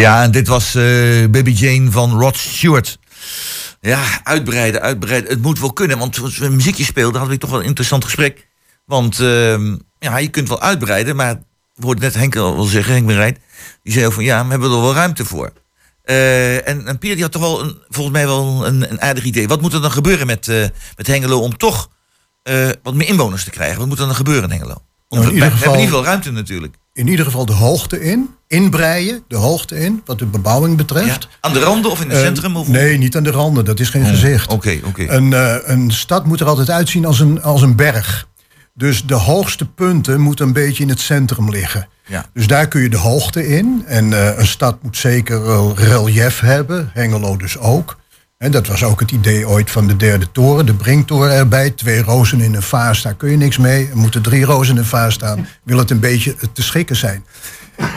[0.00, 0.82] Ja, en dit was eh,
[1.30, 2.98] Baby Jane van Rod Stewart.
[3.80, 5.30] Ja, uitbreiden, uitbreiden.
[5.30, 7.18] Het moet wel kunnen, want als we een muziekje speelden...
[7.18, 8.48] hadden we toch wel een interessant gesprek.
[8.84, 11.34] Want ehm, ja, je kunt wel uitbreiden, maar...
[11.74, 13.38] we hoorden net Henk al wel zeggen, Henk Bereid...
[13.82, 15.52] die zei ook van, ja, we hebben er wel ruimte voor.
[16.02, 19.24] Eh, en, en Pierre die had toch wel, een, volgens mij wel een, een aardig
[19.24, 19.48] idee.
[19.48, 20.64] Wat moet er dan gebeuren met, eh,
[20.96, 21.38] met Hengelo...
[21.40, 21.90] om toch
[22.82, 23.78] wat meer inwoners te krijgen?
[23.78, 24.82] Wat moet er dan gebeuren in Hengelo?
[25.08, 26.76] Want Nou, in we, ieder we geval- hebben niet veel ruimte natuurlijk.
[26.94, 28.28] In ieder geval de hoogte in.
[28.46, 31.28] Inbreien, de hoogte in, wat de bebouwing betreft.
[31.40, 32.56] Aan de randen of in het Eh, centrum?
[32.56, 32.68] Of...
[32.68, 33.64] Nee, niet aan de randen.
[33.64, 34.50] Dat is geen Oh, gezicht.
[34.52, 35.04] Oké, oké.
[35.08, 38.28] Een, eh, een stad moet er altijd uitzien als een, als een berg.
[38.74, 41.88] Dus de hoogste punten moeten een beetje in het centrum liggen.
[42.06, 42.26] Ja.
[42.32, 43.82] Dus daar kun je de hoogte in.
[43.86, 46.90] En eh, een stad moet zeker relief hebben.
[46.94, 47.96] Hengelo dus ook.
[48.42, 50.66] En dat was ook het idee ooit van de derde toren.
[50.66, 51.70] De Brinktoren erbij.
[51.70, 53.88] Twee rozen in een vaas, daar kun je niks mee.
[53.88, 55.46] Er moeten drie rozen in een vaas staan.
[55.64, 57.24] Wil het een beetje te schikken zijn.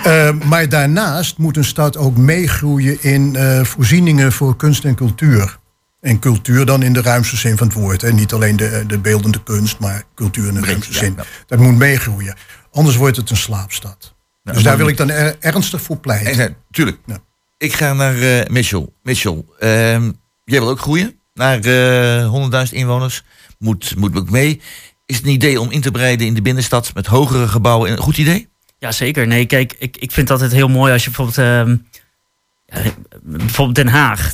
[0.03, 5.57] Eh, maar daarnaast moet een stad ook meegroeien in eh, voorzieningen voor kunst en cultuur.
[6.01, 8.01] En cultuur dan in de ruimste zin van het woord.
[8.01, 8.11] Hè.
[8.11, 11.13] Niet alleen de, de beeldende kunst, maar cultuur in de ruimste zin.
[11.17, 11.23] ja.
[11.47, 12.35] Dat moet meegroeien.
[12.71, 14.15] Anders wordt het een slaapstad.
[14.43, 16.31] dus daar wil ik dan er- ernstig voor pleiten.
[16.31, 16.97] En, eh, tuurlijk.
[17.05, 17.17] Ja.
[17.57, 18.87] Ik ga naar eh, Mitchell.
[19.03, 20.11] Mitchell, ehm,
[20.45, 23.23] jij wil ook groeien naar eh 100.000 inwoners.
[23.59, 24.61] Moet, moet ook mee.
[25.05, 27.97] Is het een idee om in te breiden in de binnenstad met hogere gebouwen een
[27.97, 28.49] goed idee?
[28.79, 29.27] Ja, zeker.
[29.27, 31.37] Nee, kijk, ik, ik vind het altijd heel mooi als je bijvoorbeeld...
[31.37, 31.77] ehm,
[33.23, 34.33] bijvoorbeeld Den Haag.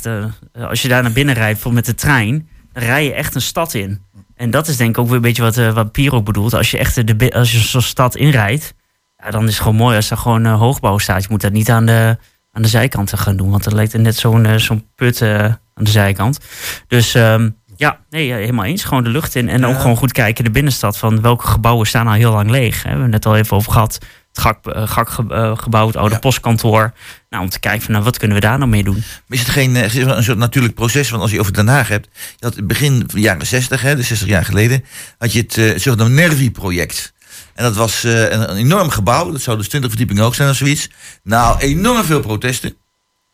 [0.52, 2.48] als je daar naar binnen rijdt, met de trein...
[2.72, 4.00] dan rij je echt een stad in.
[4.34, 6.54] En dat is denk ik ook weer een beetje wat, eh, wat Pier ook bedoelt.
[6.54, 8.74] Als je echt de, als je zo'n stad inrijdt...
[9.16, 11.22] Ja, dan is het gewoon mooi als er gewoon eh, hoogbouw staat.
[11.22, 12.18] Je moet dat niet aan de,
[12.52, 13.50] aan de zijkanten gaan doen.
[13.50, 16.38] Want dan lijkt er net zo'n eh, zo'n put eh, aan de zijkant.
[16.86, 18.84] Dus ehm, ja, nee, ja, helemaal eens.
[18.84, 19.48] Gewoon de lucht in.
[19.48, 20.98] En ook gewoon goed kijken in de binnenstad.
[20.98, 22.76] Van welke gebouwen staan al heel lang leeg.
[22.76, 22.82] Hè?
[22.82, 23.98] We hebben het net al even over gehad.
[24.32, 26.92] Het GAK, eh, GAK-gebouw, het oude postkantoor.
[27.30, 29.04] Nou, om te kijken van nou, wat kunnen we daar nou mee doen.
[29.26, 31.10] Maar is het geen eh, is het een soort natuurlijk proces?
[31.10, 33.82] Want als je over Den Haag hebt, je had het begin van de jaren 60,
[33.82, 34.84] hè, dus 60 jaar geleden,
[35.18, 37.12] had je het uh, zogenaamde Nervi-project.
[37.54, 40.48] En dat was eh, een, een enorm gebouw, dat zou dus 20 verdiepingen hoog zijn
[40.48, 40.88] of zoiets.
[41.22, 42.76] Nou, enorm veel protesten.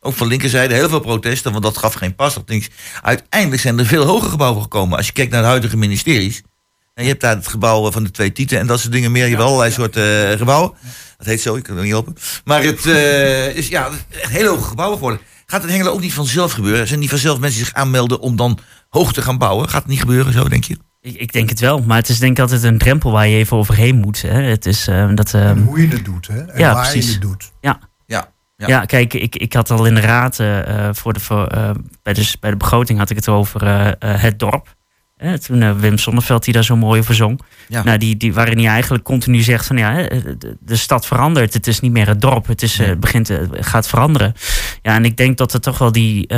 [0.01, 2.69] Ook van linkerzijde heel veel protesten, want dat gaf geen pas of niks.
[3.03, 4.97] Uiteindelijk zijn er veel hoger gebouwen gekomen.
[4.97, 6.43] Als je kijkt naar de huidige ministeries.
[6.95, 9.25] En je hebt daar het gebouw van de twee tieten en dat soort dingen meer.
[9.25, 10.73] Je hebt allerlei soorten eh, gebouwen.
[11.17, 12.17] Dat heet zo, ik kan er niet helpen.
[12.45, 15.21] Maar het eh, is ja, echt hele hoge gebouwen geworden.
[15.47, 16.87] Gaat het Hengelo ook niet vanzelf gebeuren?
[16.87, 19.69] Zijn niet vanzelf mensen die zich aanmelden om dan hoog te gaan bouwen?
[19.69, 20.79] Gaat het niet gebeuren zo, denk je?
[21.01, 23.37] Ik, ik denk het wel, maar het is denk ik altijd een drempel waar je
[23.37, 24.23] even overheen moet.
[24.23, 24.43] Hè.
[24.43, 25.35] Het is eh, dat.
[25.35, 26.41] eh, En hoe je het doet, hè?
[26.41, 27.53] En Ja, waar je het doet.
[27.61, 27.79] ja.
[28.07, 28.67] Ja.
[28.69, 28.85] Ja.
[28.85, 31.71] kijk, ik, ik had al in de raad eh, eh, voor de, voor, eh,
[32.03, 33.67] bij, de, bij de begroting had ik het over
[34.07, 34.77] het dorp.
[35.47, 37.41] Toen eh, Wim Sonneveld die daar zo mooi over zong.
[37.69, 37.83] Ja.
[37.83, 41.55] Nou, die, die, waarin hij eigenlijk continu zegt van ja, de, de stad verandert.
[41.55, 42.47] Het is niet meer het dorp.
[42.47, 44.35] Het is, eh, begint, eh, gaat veranderen.
[44.83, 46.35] Ja, en ik denk dat het toch wel die,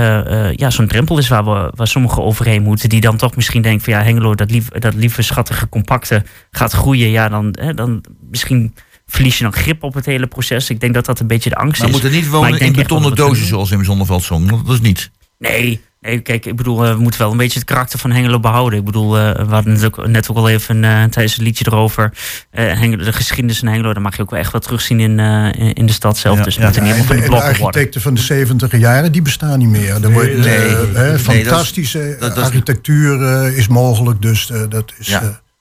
[0.56, 2.88] ja, zo'n drempel is waar, we, waar sommigen overheen moeten.
[2.88, 6.72] Die dan toch misschien denken van ja, Hengelo, dat, lief, dat lieve, schattige, compacte gaat
[6.72, 7.10] groeien.
[7.10, 8.74] Ja, dan, hè, dan misschien
[9.06, 10.70] verlies je dan grip op het hele proces.
[10.70, 12.02] Ik denk dat dat een beetje de angst Maar we is.
[12.02, 14.62] moeten niet Maar wonen in betonnen dozen zoals Wim Zonneveld zong.
[14.64, 15.10] Dat is niet.
[15.38, 18.40] Nee, nee, kijk, ik bedoel, eh, we moeten wel een beetje het karakter van Hengelo
[18.40, 18.78] behouden.
[18.78, 21.64] Ik bedoel, eh, we hadden het ook, net ook al even eh, tijdens het liedje
[21.68, 22.12] erover.
[22.50, 25.18] Hengelo, de geschiedenis van Hengelo, daar mag je ook wel echt wat terugzien in,
[25.74, 26.38] in, de stad zelf.
[26.38, 26.62] Ja, dus ja.
[26.64, 27.62] moeten niet helemaal van de, die de worden.
[27.62, 30.04] architecten van de 70 jaren, die bestaan niet meer.
[30.04, 34.22] Er wordt, nee, nee, hè, dat is- fantastische dat- architectuur is mogelijk.
[34.22, 35.18] Dus dat is.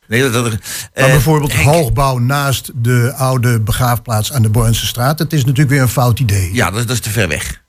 [0.07, 5.17] Nee, dat, dat, maar bijvoorbeeld Henk, hoogbouw naast de oude begraafplaats aan de Bornse straat.
[5.17, 6.53] Dat is natuurlijk weer een fout idee.
[6.53, 7.61] Ja, dat is te ver weg.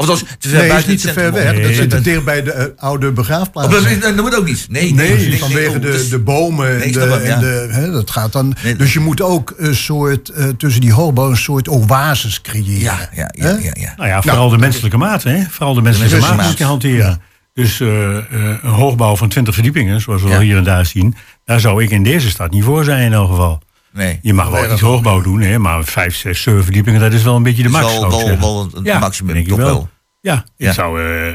[0.00, 1.62] Of dat is te ver nee, is niet te ver weg.
[1.62, 3.74] Dat zit te dicht bij de eh, oude begraafplaats.
[3.76, 4.66] Of dat, dat moet ook niet.
[4.68, 7.38] Nee, Nee, nee, nee, vanwege nee, de, dus- de bomen Nee, en, de, ja.
[7.38, 8.54] de, hè, dat gaat dan.
[8.62, 12.80] Nee, dus je moet ook een soort eh, tussen die hoogbouw een soort oases creëren.
[12.80, 13.94] Ja, ja, ja, ja, ja.
[13.96, 15.42] Nou ja, vooral de menselijke maat, hè?
[15.50, 16.46] Vooral de menselijke menselijke maat maat.
[16.46, 17.20] moet je hanteren.
[17.54, 18.24] Dus eh, eh,
[18.62, 22.02] een hoogbouw van 20 verdiepingen, zoals we hier en daar zien, daar zou ik in
[22.02, 23.60] deze stad niet voor zijn in elk geval.
[23.92, 24.18] Nee.
[24.22, 27.36] Je mag wel iets hoogbouw doen, hè, maar 5, 6, 7 verdiepingen, dat is wel
[27.36, 28.00] een beetje de Dat is max.
[28.00, 29.68] wel, wel, wel een Ja, maximum, denk ik toch wel.
[29.74, 29.88] wel.
[30.20, 30.72] Ja, ik Ja.
[30.72, 31.34] zou eh,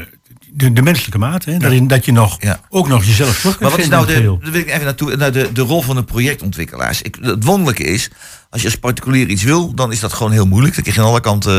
[0.52, 2.60] de, de menselijke maat, hè, dat, je- dat je nog, Ja.
[2.68, 5.32] ook nog jezelf terug Maar wat is nou de, daar wil ik even naartoe, naar
[5.32, 7.02] de, de rol van de projectontwikkelaars.
[7.02, 8.10] Ik, het wonderlijke is,
[8.50, 10.74] als je als particulier iets wil, dan is dat gewoon heel moeilijk.
[10.74, 11.52] Dan krijg je aan alle kanten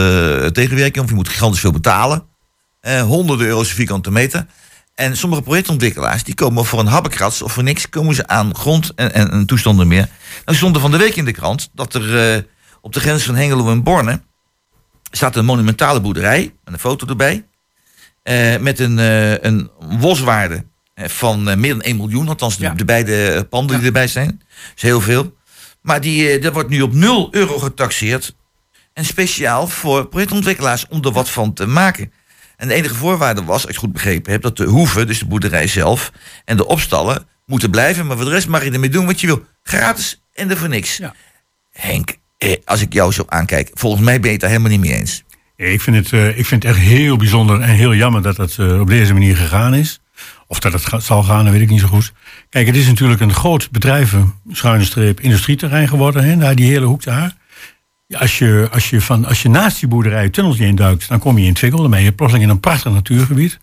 [0.44, 2.24] eh, tegenwerking, of je moet gigantisch veel betalen.
[2.80, 4.46] Eh, honderden euro's per vierkante meter.
[4.98, 8.92] En sommige projectontwikkelaars, die komen voor een habbekrats of voor niks, komen ze aan grond
[8.96, 10.10] en, en, en toestanden meer.
[10.46, 12.42] Nou stond er van de week in de krant dat er eh,
[12.82, 14.22] op de grens van Hengelo en Borne
[15.12, 17.46] staat een monumentale boerderij, met een foto erbij,
[18.24, 22.74] eh, met een, eh, een boswaarde van meer dan 1 miljoen, althans de, Ja.
[22.74, 24.28] de beide panden die erbij zijn.
[24.28, 25.36] Dat is heel veel.
[25.82, 28.36] Maar die, dat wordt nu op 0 euro getaxeerd.
[28.94, 32.12] En speciaal voor projectontwikkelaars om er wat van te maken.
[32.58, 35.20] En de enige voorwaarde was, als ik het goed begrepen heb, dat de hoeve, dus
[35.20, 36.12] de boerderij zelf
[36.46, 38.06] en de opstallen moeten blijven.
[38.08, 39.46] Maar voor de rest mag je ermee doen wat je wil.
[39.64, 40.98] Gratis en er voor niks.
[40.98, 41.14] Ja.
[41.72, 44.80] Henk, eh, als ik jou zo aankijk, volgens mij ben je het daar helemaal niet
[44.80, 45.24] mee eens.
[45.56, 48.58] Ik vind, het, eh, ik vind het echt heel bijzonder en heel jammer dat het
[48.58, 50.00] eh, op deze manier gegaan is.
[50.48, 52.12] Of dat het ga- zal gaan, dat weet ik niet zo goed.
[52.50, 56.24] Kijk, het is natuurlijk een groot bedrijven, schuine streep, industrieterrein geworden.
[56.24, 57.36] Hè, daar die hele hoek daar.
[58.16, 61.46] Als, je, als, je van, als je naast die boerderij tunneltje induikt, dan kom je
[61.46, 61.82] in Twickel.
[61.82, 63.60] Dan ben je plotseling in een prachtig natuurgebied.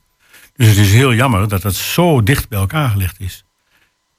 [0.57, 3.45] Dus het is heel jammer dat het zo dicht bij elkaar gelegd is.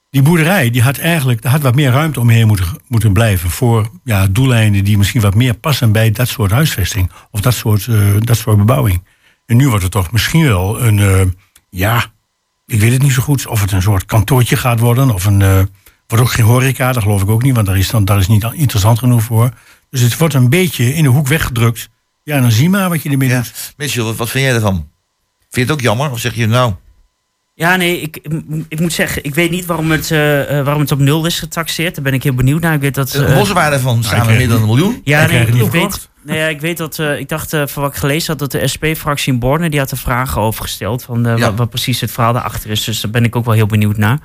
[0.10, 3.50] Die boerderij die had eigenlijk had wat meer ruimte omheen moeten, moeten blijven.
[3.50, 7.12] Voor ja, doeleinden die misschien wat meer passen bij dat soort huisvesting.
[7.32, 9.04] Of dat soort, eh, dat soort bebouwing.
[9.46, 11.00] En nu wordt het toch misschien wel een.
[11.00, 11.22] eh,
[11.70, 12.06] ja,
[12.66, 13.48] ik weet het niet zo goed.
[13.48, 15.10] Of het een soort kantoortje gaat worden.
[15.14, 15.42] Of een.
[15.42, 15.62] eh,
[16.08, 17.56] wordt ook geen horeca, dat geloof ik ook niet.
[17.56, 19.52] Want daar is, dan, daar is niet interessant genoeg voor.
[19.90, 21.90] Dus het wordt een beetje in de hoek weggedrukt.
[22.24, 23.36] Ja, dan zie maar wat je ermee Ja.
[23.42, 23.74] doet.
[23.78, 24.76] Michel, wat, wat vind jij ervan?
[24.76, 24.88] Vind
[25.50, 26.12] je het ook jammer?
[26.12, 26.74] Of zeg je nou,
[27.56, 28.20] Ja, nee, ik,
[28.68, 31.40] ik moet zeggen, ik weet niet waarom het, eh, eh, waarom het op nul is
[31.40, 31.96] getaxeerd.
[31.96, 32.74] Daar ben ik heel benieuwd naar.
[32.74, 35.02] Ik weet dat, de eh, boswaarde van samen krijg meer dan een miljoen?
[35.04, 36.10] Ja, nee, ik weet, verkocht.
[36.24, 38.52] nee, ja, ik weet dat, eh, ik dacht eh, van wat ik gelezen had, dat
[38.52, 41.04] de SP-fractie in Borne, die had er vragen over gesteld.
[41.04, 41.38] Van Ja.
[41.40, 42.84] wat, wat precies het verhaal daarachter is.
[42.84, 44.20] Dus daar ben ik ook wel heel benieuwd naar.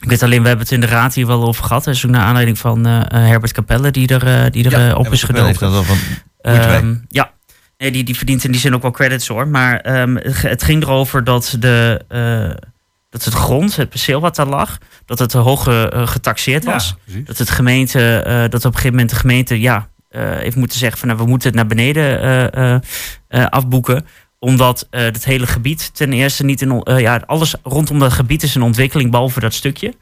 [0.00, 1.84] Ik weet alleen, we hebben het in de raad hier wel over gehad.
[1.84, 4.88] Dat is ook naar aanleiding van eh, eh, Herbert Capelle, die er, eh, die er
[4.88, 5.60] eh, op is gedoken.
[5.60, 5.96] dat wel van,
[6.42, 6.76] Moeten wij.
[6.76, 7.30] Ehm, ja,
[7.78, 9.48] nee, die, die verdient in die zin ook wel credits hoor.
[9.48, 12.68] Maar ehm, het ging erover dat, de, eh,
[13.10, 15.62] dat het grond, het perceel wat daar lag, dat het te hoog
[16.10, 16.96] getaxeerd was.
[17.04, 17.20] Ja.
[17.24, 20.78] Dat, het gemeente, eh, dat op een gegeven moment de gemeente ja, eh, heeft moeten
[20.78, 22.80] zeggen van nou, we moeten het naar beneden eh, eh,
[23.28, 24.06] eh, afboeken
[24.40, 26.82] omdat eh het hele gebied ten eerste niet in...
[26.82, 29.94] eh, ja, alles rondom dat gebied is een ontwikkeling, behalve dat stukje.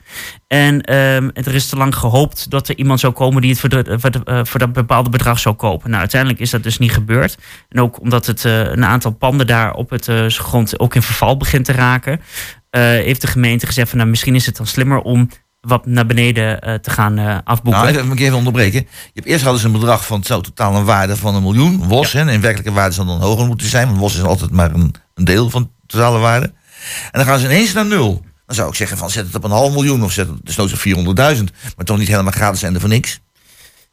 [0.46, 3.68] En ehm, er is te lang gehoopt dat er iemand zou komen die het voor,
[3.68, 5.88] de, eh, voor dat bepaalde bedrag zou kopen.
[5.88, 7.38] Nou, uiteindelijk is dat dus niet gebeurd.
[7.68, 11.64] En ook omdat het een aantal panden daar op het grond ook in verval begint
[11.64, 12.20] te raken,
[12.70, 15.28] heeft de gemeente gezegd van nou, misschien is het dan slimmer om
[15.60, 17.82] wat naar beneden eh, te gaan eh, afboeken.
[17.82, 18.80] Nou, even, even onderbreken.
[18.80, 21.88] Je hebt eerst hadden ze een bedrag van zo totaal een waarde van een miljoen.
[21.88, 23.86] WOS, hè, in werkelijke waarde zal dan hoger moeten zijn.
[23.86, 26.46] Want WOS is altijd maar een, een deel van de totale waarde.
[27.10, 28.24] En dan gaan ze ineens naar nul.
[28.46, 30.72] Dan zou ik zeggen van zet het op een half miljoen of zet het desnoods
[30.72, 30.78] op
[31.36, 31.44] 400.000.
[31.76, 33.20] Maar toch niet helemaal gratis en er voor niks.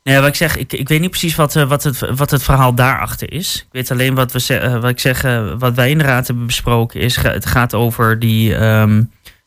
[0.03, 2.43] Nee, wat ik zeg, ik, ik weet niet precies wat, eh, wat, het, wat het
[2.43, 3.55] verhaal daarachter is.
[3.55, 5.21] Ik weet alleen wat, we, wat ik zeg,
[5.57, 9.03] wat wij in de raad hebben besproken is, het gaat over die, ehm,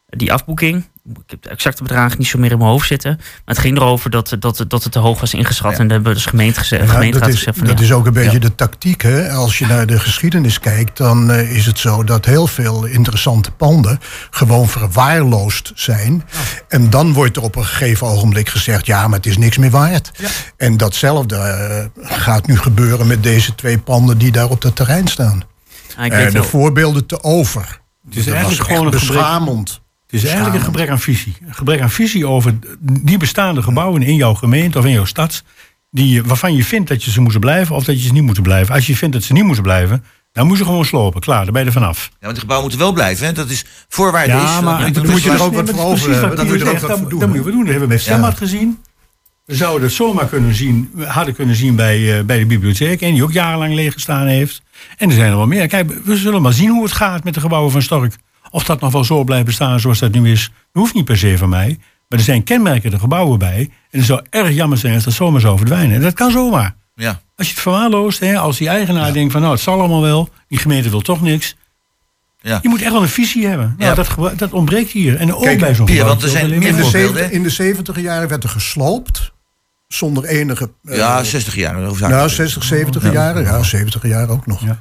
[0.07, 0.85] die afboeking.
[1.11, 3.17] Ik heb de exacte bedragen niet zo meer in mijn hoofd zitten.
[3.17, 5.73] Maar het ging erover dat, dat, dat het te hoog was ingeschat.
[5.73, 5.79] Ja.
[5.79, 7.85] En daar hebben we dus gemeente geze- Ja, gemeenteraad dat is, gezegd van dat ja.
[7.85, 8.39] is ook een beetje Ja.
[8.39, 9.03] de tactiek.
[9.03, 9.31] Hè?
[9.33, 13.51] Als je naar de geschiedenis kijkt, dan eh, is het zo dat heel veel interessante
[13.51, 13.99] panden
[14.31, 16.25] gewoon verwaarloosd zijn.
[16.69, 19.71] En dan wordt er op een gegeven ogenblik gezegd: ja, maar het is niks meer
[19.71, 20.11] waard.
[20.57, 21.85] En datzelfde eh,
[22.17, 25.43] gaat nu gebeuren met deze twee panden die daar op het terrein staan.
[25.97, 27.81] Ah, ik Eh, de wel- voorbeelden te over.
[28.09, 29.81] Het is Dat eigenlijk was gewoon echt een gebrek, beschamend.
[30.11, 31.37] Het is eigenlijk een gebrek aan visie.
[31.47, 35.43] Een gebrek aan visie over die bestaande gebouwen in jouw gemeente of in jouw stad.
[35.91, 38.43] Die, waarvan je vindt dat je ze moeten blijven of dat je ze niet moeten
[38.43, 38.75] blijven.
[38.75, 41.21] Als je vindt dat ze niet moeten blijven, dan moet je gewoon slopen.
[41.21, 42.09] Klaar, daar ben je er vanaf.
[42.11, 43.27] Ja, want die gebouwen moeten wel blijven.
[43.27, 43.33] Hè?
[43.33, 44.65] Dat is voorwaarde Ja, is.
[44.65, 46.45] maar dat- dan dat- moet je er dat- ook wat voor het over Dan Pier
[46.45, 47.19] moet je er ook wat dat- voor doen.
[47.19, 47.61] Dat moet je wat doen.
[47.61, 48.79] Dat hebben we bij Stemmat gezien.
[49.45, 53.01] We zouden dat zomaar kunnen zien, we hadden kunnen zien bij, eh, bij de bibliotheek.
[53.01, 54.63] En die ook jarenlang leeg gestaan heeft.
[54.97, 55.67] En er zijn er wel meer.
[55.67, 58.15] Kijk, we zullen maar zien hoe het gaat met de gebouwen van Stork.
[58.51, 60.43] Of dat nog wel zo blijft bestaan zoals dat nu is.
[60.73, 61.79] Dat hoeft niet per se van mij.
[62.09, 63.71] Maar er zijn kenmerkende gebouwen bij.
[63.91, 65.97] En het zou erg jammer zijn als dat zomaar zou verdwijnen.
[65.97, 66.77] En dat kan zomaar.
[66.95, 67.21] Ja.
[67.37, 70.29] Als je het verwaarloost, hè, als die eigenaar denkt van nou het zal allemaal wel.
[70.49, 71.57] Die gemeente wil toch niks.
[72.41, 72.59] Ja.
[72.63, 73.75] Je moet echt wel een visie hebben.
[73.79, 74.03] Nou, Ja.
[74.17, 75.17] dat, dat ontbreekt hier.
[75.17, 76.07] En ook Kijk, bij zo'n gebouw.
[76.07, 79.33] want er zijn In de, voorbeelden, zeven- in de 70 jaren werd er gesloopt.
[79.89, 80.71] Zonder enige.
[80.85, 81.75] eh, ja, 60 jaar.
[82.09, 83.43] Nou, 60, 70 jaren.
[83.43, 84.65] Ja, 70 jaar ook nog.
[84.65, 84.79] Ja.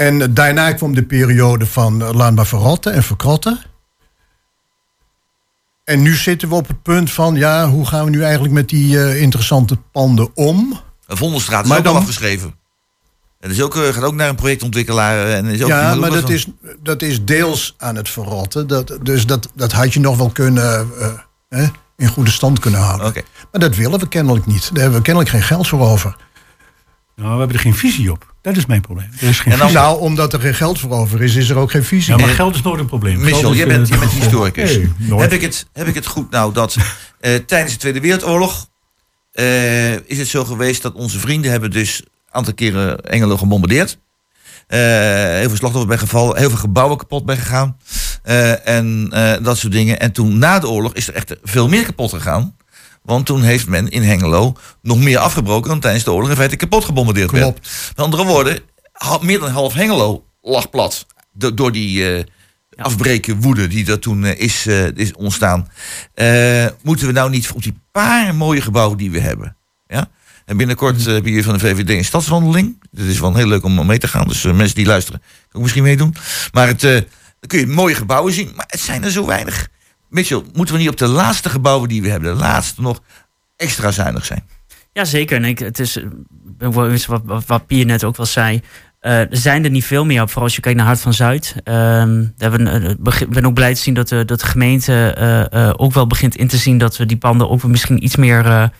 [0.00, 3.60] En eh, daarna kwam de periode van laat maar verrotten en verkrotten.
[5.84, 8.68] En nu zitten we op het punt van, ja, hoe gaan we nu eigenlijk met
[8.68, 10.80] die eh, interessante panden om?
[11.06, 12.54] Een Vondelstraat is Maar ook dan- al afgeschreven.
[13.40, 15.26] Dat is ook, eh, gaat ook naar een projectontwikkelaar.
[15.26, 16.46] eh, En is ook, ja, maar dat van- is,
[16.82, 18.66] dat is deels aan het verrotten.
[18.66, 21.08] Dat, dus dat, dat had je nog wel kunnen, eh,
[21.48, 23.06] hè, in goede stand kunnen houden.
[23.06, 23.22] Oké.
[23.52, 24.68] Maar dat willen we kennelijk niet.
[24.72, 26.16] Daar hebben we kennelijk geen geld voor over.
[27.20, 28.34] Nou, we hebben er geen visie op.
[28.42, 29.08] Dat is mijn probleem.
[29.20, 29.72] Er is geen En dan-.
[29.72, 32.16] Nou, omdat er geen geld voor over is, is er ook geen visie.
[32.16, 33.20] Ja, maar geld is nooit een probleem.
[33.20, 34.76] Michel, jij bent, eh, jij bent is- historicus.
[34.96, 36.76] Nee, heb, ik het, heb ik het goed nou dat
[37.20, 38.68] eh, tijdens de Tweede Wereldoorlog
[39.32, 43.98] eh, is het zo geweest dat onze vrienden hebben dus een aantal keren Engelen gebombardeerd.
[44.66, 47.76] Eh, heel veel slachtoffers bij gevallen, heel veel gebouwen kapot bij gegaan.
[48.22, 50.00] Eh, en eh, dat soort dingen.
[50.00, 52.56] En toen na de oorlog is er echt veel meer kapot gegaan.
[53.02, 56.56] Want toen heeft men in Hengelo nog meer afgebroken dan tijdens de oorlog in feite
[56.56, 57.42] kapot gebombardeerd werd.
[57.44, 57.70] Klopt.
[57.96, 58.58] Met andere woorden,
[59.20, 61.06] meer dan half Hengelo lag plat.
[61.32, 62.24] Do- door die eh
[62.76, 65.68] afbreken woede die er toen eh, is, eh, is ontstaan.
[66.14, 69.56] Eh, moeten we nou niet op die paar mooie gebouwen die we hebben.
[69.86, 70.08] Ja?
[70.44, 72.82] En binnenkort eh, hebben jullie van de VVD een stadswandeling.
[72.90, 74.28] Dat is wel heel leuk om mee te gaan.
[74.28, 76.14] Dus mensen die luisteren, kunnen ook misschien meedoen.
[76.52, 77.04] Maar het, eh, dan
[77.46, 78.52] kun je mooie gebouwen zien.
[78.56, 79.68] Maar het zijn er zo weinig.
[80.10, 83.00] Mitchell, moeten we niet op de laatste gebouwen die we hebben, de laatste nog,
[83.56, 84.44] extra zuinig zijn?
[84.92, 85.36] Ja, zeker.
[85.36, 85.96] En ik, het is
[86.58, 86.68] eh,
[87.06, 88.60] wat, wat, Pier net ook wel zei.
[89.00, 91.54] Eh, zijn er niet veel meer vooral als je kijkt naar Hart van Zuid.
[91.64, 96.06] Ehm, eh, ik ben ook blij te zien dat de, dat de gemeente ook wel
[96.06, 98.70] begint in te zien dat we die panden ook misschien iets meer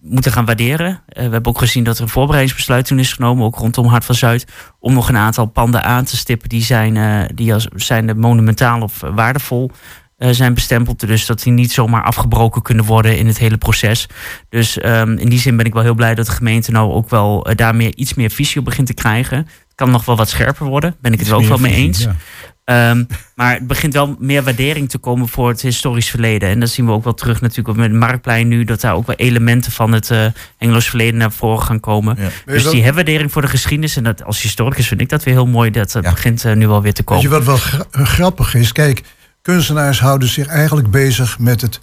[0.00, 1.02] moeten gaan waarderen.
[1.06, 4.14] We hebben ook gezien dat er een voorbereidingsbesluit toen is genomen, ook rondom Hart van
[4.14, 4.46] Zuid,
[4.78, 9.00] om nog een aantal panden aan te stippen die zijn, die als zijn monumentaal of
[9.00, 9.70] waardevol
[10.16, 11.00] eh, zijn bestempeld.
[11.06, 14.06] Dus dat die niet zomaar afgebroken kunnen worden in het hele proces.
[14.48, 17.10] Dus ehm, in die zin ben ik wel heel blij dat de gemeente nou ook
[17.10, 19.38] wel eh, daar meer, iets meer visie op begint te krijgen.
[19.38, 21.86] Het kan nog wel wat scherper worden, ben ik het er ook wel mee visie,
[21.86, 22.02] eens.
[22.02, 22.16] ja.
[22.64, 26.48] Ehm, maar het begint wel meer waardering te komen voor het historisch verleden.
[26.48, 28.64] En dat zien we ook wel terug natuurlijk met het Marktplein nu.
[28.64, 30.26] Dat daar ook wel elementen van het eh
[30.58, 32.16] Engels verleden naar voren gaan komen.
[32.20, 32.28] Ja.
[32.52, 33.96] Dus die herwaardering voor de geschiedenis.
[33.96, 35.70] En dat, als historicus vind ik dat weer heel mooi.
[35.70, 36.10] Dat het Ja.
[36.10, 37.44] begint nu wel weer te Weet je komen.
[37.46, 38.72] wat wel gra- grappig is?
[38.72, 39.02] Kijk,
[39.46, 41.80] kunstenaars houden zich eigenlijk bezig met het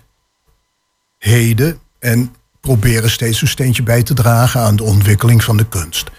[1.17, 6.09] heden en proberen steeds een steentje bij te dragen aan de ontwikkeling van de kunst.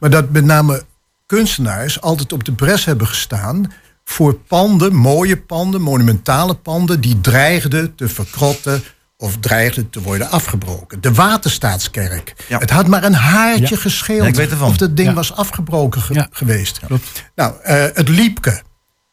[0.00, 0.82] Maar dat met name
[1.26, 3.72] kunstenaars altijd op de bres hebben gestaan
[4.04, 8.82] voor panden, mooie panden, monumentale panden, die dreigden te verkrotten
[9.16, 11.00] of dreigden te worden afgebroken.
[11.00, 12.34] De Waterstaatskerk.
[12.48, 12.58] Ja.
[12.58, 13.80] Het had maar een haartje Ja.
[13.80, 15.14] gescheeld Ja, of dat ding Ja.
[15.14, 16.28] was afgebroken ge- Ja.
[16.30, 16.78] geweest.
[16.86, 17.24] Klopt.
[17.34, 18.62] Nou, eh, het Liepke,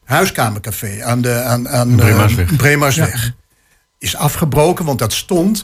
[0.07, 3.33] huiskamercafé aan de aan, aan, eh, Breemarsweg,
[3.97, 5.63] is afgebroken, want dat stond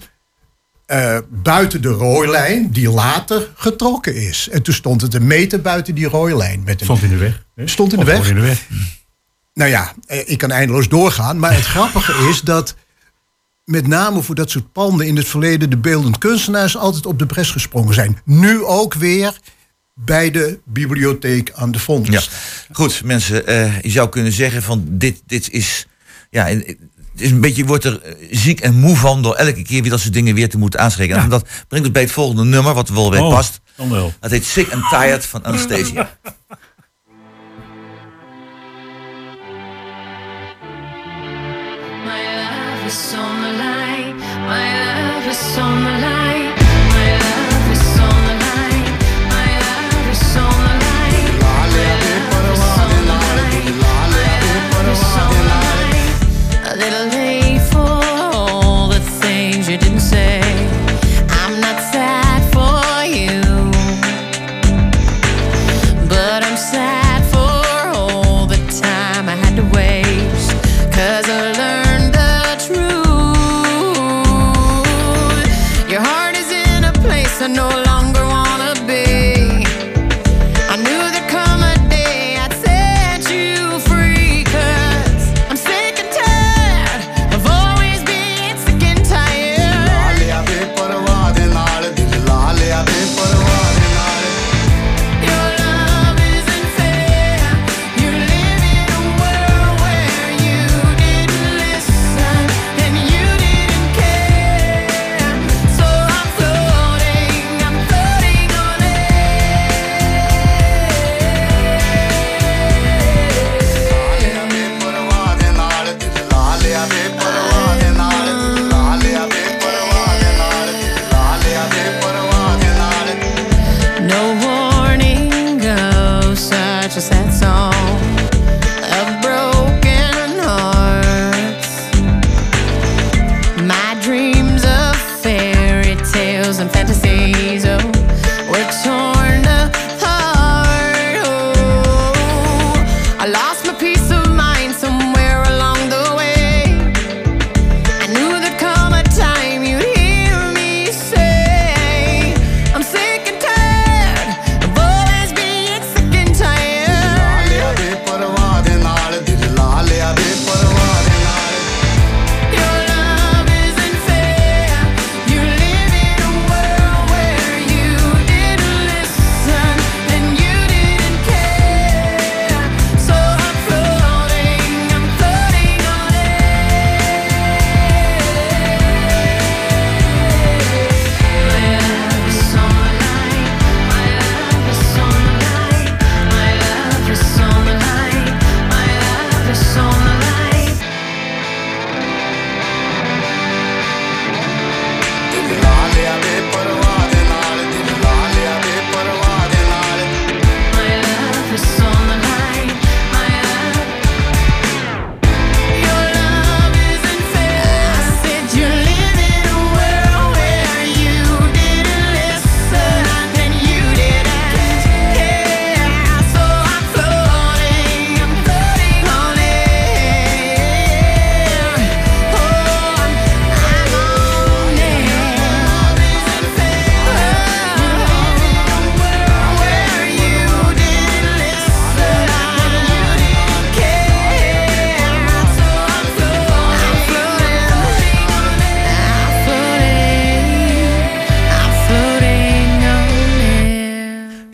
[0.85, 4.49] eh, buiten de rooilijn die later getrokken is.
[4.49, 6.63] En toen stond het een meter buiten die rooilijn.
[6.65, 7.43] Met een, Stond in de weg.
[7.65, 8.29] Stond in de weg?
[8.29, 8.67] in de weg.
[9.53, 11.39] nou ja, eh, ik kan eindeloos doorgaan.
[11.39, 12.75] Maar het grappige is dat
[13.65, 17.25] met name voor dat soort panden in het verleden de beeldend kunstenaars altijd op de
[17.25, 18.19] bres gesprongen zijn.
[18.25, 19.39] Nu ook weer
[19.95, 22.09] bij de bibliotheek aan de Fonds.
[22.09, 22.21] Ja.
[22.71, 25.87] Goed, mensen, eh, je zou kunnen zeggen van dit, dit is.
[26.29, 26.77] Ja, het
[27.17, 29.91] is een beetje, je wordt er eh, ziek en moe van door elke keer weer
[29.91, 31.15] dat soort dingen weer te moeten aanspreken.
[31.17, 33.61] En dat brengt ons bij het volgende nummer, wat wel bij Oh, past.
[33.75, 34.13] dan wel.
[34.19, 36.17] Dat heet Sick and Tired van Anastasia.
[42.05, 44.15] My love is on the line.
[44.47, 46.02] My love is on the line.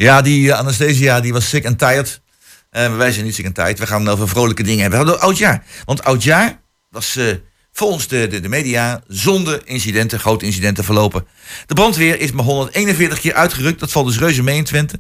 [0.10, 2.22] Ja, die eh, Anastasia die was sick and tired.
[2.70, 3.80] Eh, wij zijn niet sick and tired.
[3.80, 5.00] We gaan over vrolijke dingen hebben.
[5.00, 5.64] We hadden oudjaar.
[5.86, 7.26] Want oudjaar was eh,
[7.72, 11.28] volgens de, de, de media zonder incidenten, grote incidenten verlopen.
[11.66, 13.80] De brandweer is maar 141 keer uitgerukt.
[13.80, 15.00] Dat valt dus reuze mee in Twente.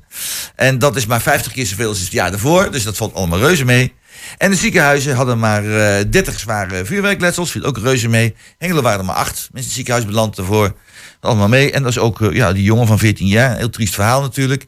[0.55, 2.72] En dat is maar 50 keer zoveel als het jaar daarvoor.
[2.72, 3.93] Dus dat valt allemaal reuze mee.
[4.38, 7.51] En de ziekenhuizen hadden maar eh 30 zware vuurwerkletsels.
[7.51, 8.36] Viel ook reuze mee.
[8.57, 9.30] Hengelen waren er maar 8.
[9.32, 10.76] Mensen in het ziekenhuis beland ervoor.
[11.20, 11.72] Allemaal mee.
[11.72, 13.57] En dat is ook ja, die jongen van 14 jaar.
[13.57, 14.68] Heel triest verhaal natuurlijk.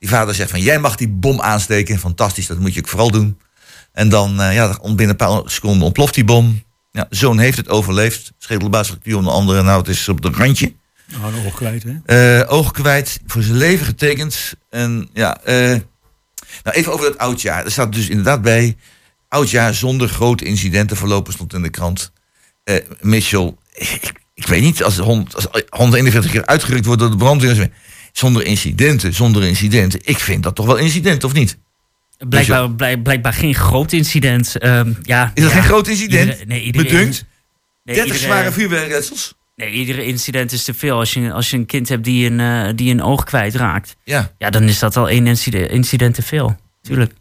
[0.00, 1.98] Die vader zegt van, jij mag die bom aansteken.
[1.98, 3.38] Fantastisch, dat moet je ook vooral doen.
[3.92, 6.62] En dan, eh, ja, binnen een paar seconden ontploft die bom.
[6.90, 8.32] Ja, zoon heeft het overleefd.
[8.38, 9.62] Schedelbasfractuur onder andere.
[9.62, 10.74] Nou, het is op het randje.
[11.06, 12.40] Nou, oog kwijt, hè?
[12.40, 14.54] Eh, oog kwijt, voor zijn leven getekend.
[14.70, 15.54] En ja, eh,
[16.62, 17.64] nou even over het oudjaar.
[17.64, 18.76] Er staat dus inderdaad bij,
[19.28, 22.12] oudjaar zonder grote incidenten verlopen stond in de krant.
[22.64, 27.16] Eh Mitchell, ik, ik weet niet, als, 100, als 141 keer uitgerukt wordt door de
[27.16, 27.70] brandweer,
[28.12, 30.00] zonder incidenten, zonder incidenten.
[30.04, 31.58] Ik vind dat toch wel incident, of niet?
[32.28, 34.58] Blijkbaar, blijk- blijkbaar geen groot incident.
[34.58, 35.58] Ehm, ja, Is dat ja.
[35.58, 36.30] geen groot incident?
[36.30, 37.24] Iedere- nee, Bedunkt?
[37.84, 39.34] Nee, 30 iedere- zware vuurwerkletsels?
[39.56, 40.98] Nee, iedere incident is te veel.
[40.98, 44.32] Als je, als je een kind hebt die een, eh, die een oog kwijtraakt, Ja.
[44.38, 46.56] ja, dan is dat al één incident, incident te veel.
[46.82, 47.12] Tuurlijk.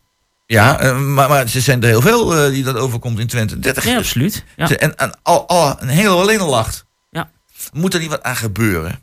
[0.46, 3.60] Ja, eh, maar, maar er zijn er heel veel eh, die dat overkomt in Twente.
[3.60, 4.44] 30 Ja, absoluut.
[4.56, 4.70] Ja.
[4.70, 6.86] En, en al, al, een hele alleen al lacht.
[7.10, 7.32] Ja.
[7.74, 9.00] Moet er niet wat aan gebeuren?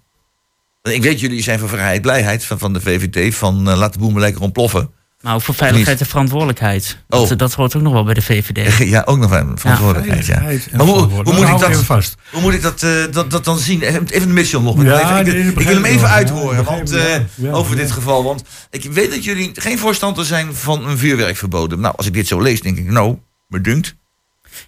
[0.95, 3.35] Ik weet, jullie zijn voor vrijheid, blijheid van, van de VVD.
[3.35, 4.91] Van eh, laat de boel maar lekker ontploffen.
[5.21, 6.99] Maar ook voor veiligheid en verantwoordelijkheid.
[7.09, 7.29] Oh.
[7.29, 8.77] Dat, dat hoort ook nog wel bij de VVD.
[8.89, 10.27] Ja, ook nog een verantwoordelijkheid.
[10.27, 10.41] Ja.
[10.77, 12.15] Maar hoe, hoe, moet ik dat, vast.
[12.31, 13.83] hoe moet ik dat, eh, dat, dat dan zien?
[13.83, 14.77] Even de mission nog.
[14.81, 16.11] Ik, Ja, wil even- ik, wil hem even wel.
[16.11, 17.21] uithoren Ja, want, eh, wel.
[17.35, 17.83] Ja, over ja.
[17.83, 18.25] dit geval.
[18.25, 21.81] Want ik weet dat jullie geen voorstander zijn van een vuurwerkverboden.
[21.81, 23.95] Nou, als ik dit zo lees, denk ik, nou, me dunkt.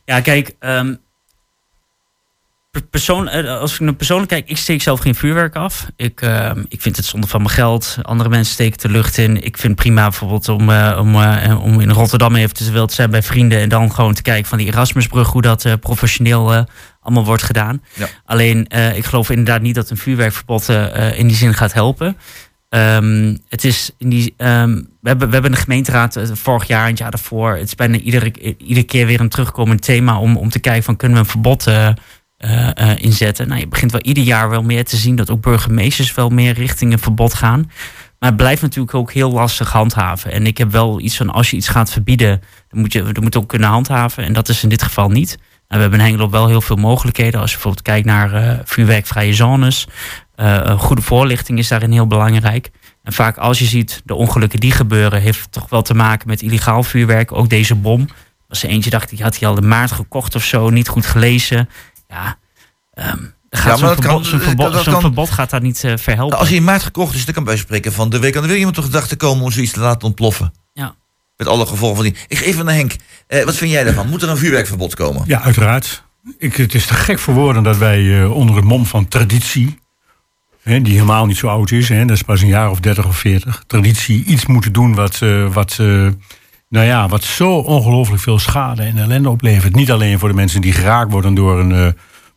[0.04, 0.94] Ja, kijk, ehm,
[2.90, 5.90] persoon, eh, als ik naar persoonlijk kijk, ik steek zelf geen vuurwerk af.
[5.96, 7.98] Ik, ehm, ik vind het zonde van mijn geld.
[8.02, 9.36] Andere mensen steken de lucht in.
[9.36, 13.10] Ik vind het prima bijvoorbeeld om, eh, om, eh, om in Rotterdam eventueel te zijn
[13.10, 16.66] bij vrienden en dan gewoon te kijken van die Erasmusbrug, hoe dat professioneel
[17.00, 17.82] allemaal wordt gedaan.
[17.94, 18.08] Ja.
[18.24, 20.68] Alleen, ik geloof inderdaad niet dat een vuurwerkverbod
[21.14, 22.16] in die zin gaat helpen.
[22.68, 26.88] Ehm, het is in die, ehm, we, hebben, we hebben een gemeenteraad vorig jaar en
[26.88, 27.52] het jaar daarvoor.
[27.52, 30.96] Het is bijna iedere, iedere keer weer een terugkomend thema om, om te kijken van
[30.96, 31.66] kunnen we een verbod
[32.38, 33.48] eh, eh, inzetten.
[33.48, 36.52] Nou, je begint wel ieder jaar wel meer te zien dat ook burgemeesters wel meer
[36.52, 37.70] richting een verbod gaan.
[38.18, 40.32] Maar het blijft natuurlijk ook heel lastig handhaven.
[40.32, 43.22] En ik heb wel iets van als je iets gaat verbieden, dan moet je dan
[43.22, 44.24] moet ook kunnen handhaven.
[44.24, 45.36] En dat is in dit geval niet.
[45.36, 47.40] Nou, we hebben in Hengelo wel heel veel mogelijkheden.
[47.40, 49.86] Als je bijvoorbeeld kijkt naar eh, vuurwerkvrije zones.
[50.76, 52.70] Goede voorlichting is daarin heel belangrijk.
[53.02, 56.28] En vaak als je ziet de ongelukken die gebeuren, heeft het toch wel te maken
[56.28, 57.32] met illegaal vuurwerk.
[57.32, 58.08] Ook deze bom.
[58.48, 61.06] Was er eentje, dacht die had hij al in maart gekocht of zo, niet goed
[61.06, 61.68] gelezen.
[62.08, 62.38] Ja,
[62.94, 63.16] ehm,
[63.50, 66.28] gaat maar zo'n verbod, verbod, dat zo'n kan- verbod gaat daar niet eh, verhelpen.
[66.28, 68.32] Nou, als hij in maart gekocht is, dan kan bij spreken van de week.
[68.34, 70.52] Dan wil iemand toch gedacht te komen om zoiets te laten ontploffen.
[70.72, 70.94] Ja.
[71.36, 72.14] Met alle gevolgen van die.
[72.28, 72.92] Ik geef even naar Henk.
[73.26, 74.08] Eh, wat vind jij daarvan?
[74.08, 75.22] Moet er een vuurwerkverbod komen?
[75.26, 76.02] Ja, uiteraard.
[76.38, 79.78] Ik, het is te gek voor woorden dat wij eh, onder het mom van traditie,
[80.62, 83.06] hè, die helemaal niet zo oud is, hè, dat is pas een jaar of 30
[83.06, 86.08] of 40, traditie iets moeten doen wat, eh, wat, eh,
[86.68, 89.74] nou ja, wat zo ongelooflijk veel schade en ellende oplevert.
[89.74, 91.88] Niet alleen voor de mensen die geraakt worden door een eh,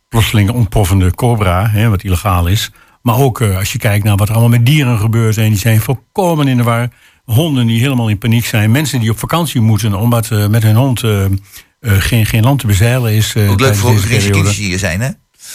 [0.08, 2.70] plotseling ontploffende cobra, hè, wat illegaal is,
[3.02, 5.58] maar ook eh, als je kijkt naar wat er allemaal met dieren gebeurt en die
[5.58, 6.88] zijn volkomen in de war.
[7.24, 10.76] Honden die helemaal in paniek zijn, mensen die op vakantie moeten omdat eh, met hun
[10.76, 11.02] hond
[11.80, 13.36] geen, geen land te bezeilen is.
[13.36, 15.10] Ook leuk voor kindjes die hier zijn, hè?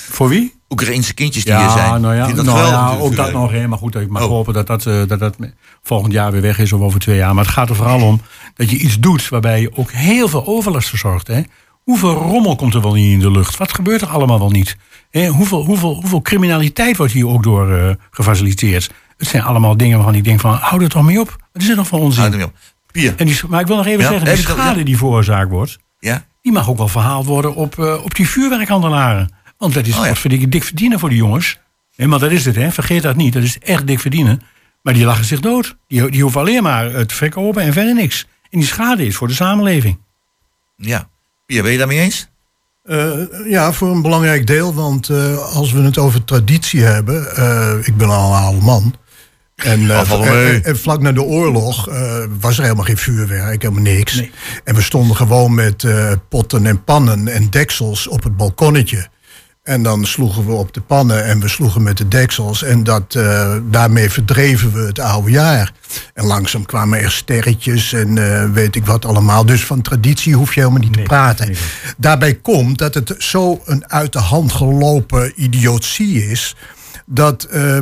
[0.10, 0.57] Voor wie?
[0.70, 2.02] Oekraïnse kindjes die hier zijn.
[2.02, 3.52] nou ja, dat nou geweldig ja ook dat nog.
[3.52, 4.28] Hè, maar goed, ik mag Oh.
[4.30, 5.36] hopen dat dat, eh, dat dat
[5.84, 7.34] volgend jaar weer weg is of over twee jaar.
[7.34, 8.22] Maar het gaat er vooral om
[8.56, 11.28] dat je iets doet waarbij je ook heel veel overlast verzorgt.
[11.28, 11.42] Hè.
[11.84, 13.58] Hoeveel rommel komt er wel niet in de lucht?
[13.58, 14.78] Wat gebeurt er allemaal wel niet?
[15.10, 18.92] Hè, hoeveel, hoeveel, hoeveel criminaliteit wordt hier ook door eh, gefaciliteerd?
[19.18, 21.36] Het zijn allemaal dingen waarvan ik denk van, hou er toch mee op.
[21.54, 22.22] Wat is er nog voor onzin?
[22.22, 22.54] Houd er mee op.
[22.92, 23.14] Pier.
[23.18, 25.78] En die, maar ik wil nog even Ja, zeggen, die schade die veroorzaakt wordt...
[26.00, 26.26] Ja?
[26.42, 29.34] die mag ook wel verhaald worden op, eh, op die vuurwerkhandelaren.
[29.58, 30.48] Want dat is Oh ja.
[30.48, 31.60] dik verdienen voor die jongens.
[31.96, 32.72] Nee, maar dat is het, hè.
[32.72, 33.34] vergeet dat niet.
[33.34, 34.42] Dat is echt dik verdienen.
[34.82, 35.76] Maar die lachen zich dood.
[35.88, 38.28] Die, die hoeven alleen maar eh, te verkopen en verder niks.
[38.50, 39.98] En die schade is voor de samenleving.
[40.76, 41.10] Ja.
[41.46, 42.28] Pier, ben je daarmee eens?
[42.84, 43.12] Eh,
[43.46, 44.74] ja, voor een belangrijk deel.
[44.74, 47.36] Want eh, als we het over traditie hebben.
[47.36, 48.94] eh, ik ben al een oude man.
[49.56, 49.88] En,
[50.26, 54.24] en- en vlak na de oorlog eh, was er helemaal geen vuurwerk, helemaal niks.
[54.64, 59.08] En we stonden gewoon met eh, potten en pannen en deksels op het balkonnetje.
[59.68, 62.64] En dan sloegen we op de pannen en we sloegen met de deksels.
[62.64, 65.72] En dat, eh, daarmee verdreven we het oude jaar.
[66.14, 69.46] En langzaam kwamen er sterretjes en eh, weet ik wat allemaal.
[69.46, 71.56] Dus van traditie hoef je helemaal niet te praten.
[71.98, 76.56] Daarbij komt dat het zo een uit de hand gelopen idiotie is
[77.06, 77.80] dat, eh,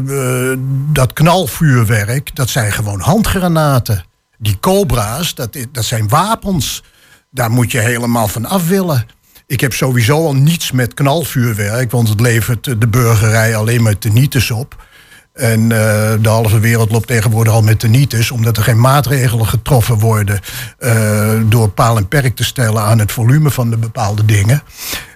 [0.91, 4.05] dat knalvuurwerk, dat zijn gewoon handgranaten.
[4.37, 6.83] Die cobra's, dat, dat zijn wapens.
[7.29, 9.05] Daar moet je helemaal van af willen.
[9.47, 14.51] Ik heb sowieso al niets met knalvuurwerk, want het levert de burgerij alleen maar tenieters
[14.51, 14.85] op.
[15.33, 19.99] En eh, de halve wereld loopt tegenwoordig al met tenieters, omdat er geen maatregelen getroffen
[19.99, 20.39] worden
[20.77, 24.61] eh, door paal en perk te stellen aan het volume van de bepaalde dingen.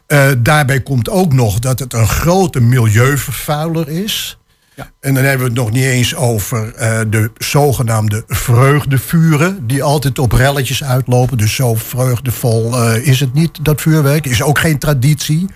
[0.07, 4.38] Eh, daarbij komt ook nog dat het een grote milieuvervuiler is.
[4.99, 10.19] En dan hebben we het nog niet eens over eh, de zogenaamde vreugdevuren, die altijd
[10.19, 11.37] op relletjes uitlopen.
[11.37, 14.25] Dus zo vreugdevol eh, is het niet, dat vuurwerk.
[14.25, 15.49] Is ook geen traditie.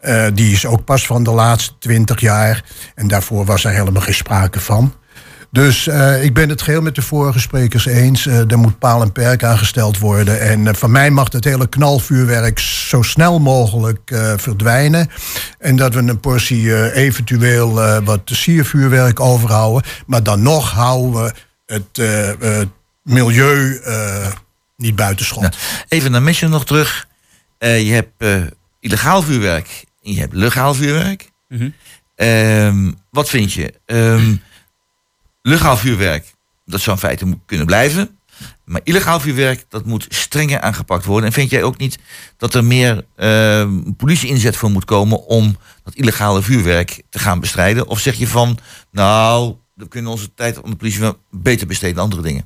[0.00, 2.64] Eh, die is ook pas van de laatste twintig jaar.
[2.94, 4.94] En daarvoor was er helemaal geen sprake van.
[5.52, 8.26] Dus eh, ik ben het geheel met de vorige sprekers eens.
[8.26, 10.40] Eh, er moet paal en perk aangesteld worden.
[10.40, 15.10] En eh, van mij mag het hele knalvuurwerk zo snel mogelijk eh, verdwijnen.
[15.58, 19.90] En dat we een portie eh, eventueel eh, wat siervuurwerk overhouden.
[20.06, 21.32] Maar dan nog houden we
[21.66, 22.66] het eh, eh,
[23.02, 24.26] milieu eh,
[24.76, 25.56] niet buitenschot.
[25.88, 27.06] Even naar Mission nog terug.
[27.58, 28.36] Eh, je hebt eh,
[28.80, 31.30] illegaal vuurwerk en je hebt legaal vuurwerk.
[31.48, 31.68] Mhm.
[32.16, 33.74] Ehm, wat vind je?
[33.86, 34.34] Ehm,
[35.42, 36.34] legaal vuurwerk,
[36.64, 38.18] dat zou in feite kunnen blijven.
[38.64, 41.26] Maar illegaal vuurwerk, dat moet strenger aangepakt worden.
[41.26, 41.98] En vind jij ook niet
[42.36, 47.86] dat er meer ehm, politie-inzet voor moet komen om dat illegale vuurwerk te gaan bestrijden?
[47.86, 48.58] Of zeg je van,
[48.90, 52.44] nou, we kunnen onze tijd om de politie beter besteden aan andere dingen?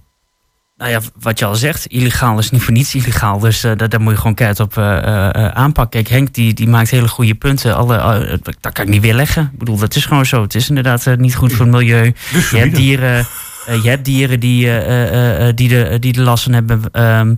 [0.77, 3.39] Nou ja, wat je al zegt, illegaal is niet voor niets illegaal.
[3.39, 6.03] Dus eh, daar, daar moet je gewoon keihard op eh, eh, aanpakken.
[6.03, 7.77] Kijk, Henk die, die maakt hele goede punten.
[7.77, 9.51] Alle, dat kan ik niet weerleggen.
[9.53, 10.43] Ik bedoel, dat is gewoon zo.
[10.43, 12.05] Het is inderdaad niet goed voor het milieu.
[12.51, 13.27] je hebt dieren,
[13.83, 14.71] je hebt dieren die,
[15.55, 16.83] die, de, die de last van hebben.
[16.93, 17.35] Ehm,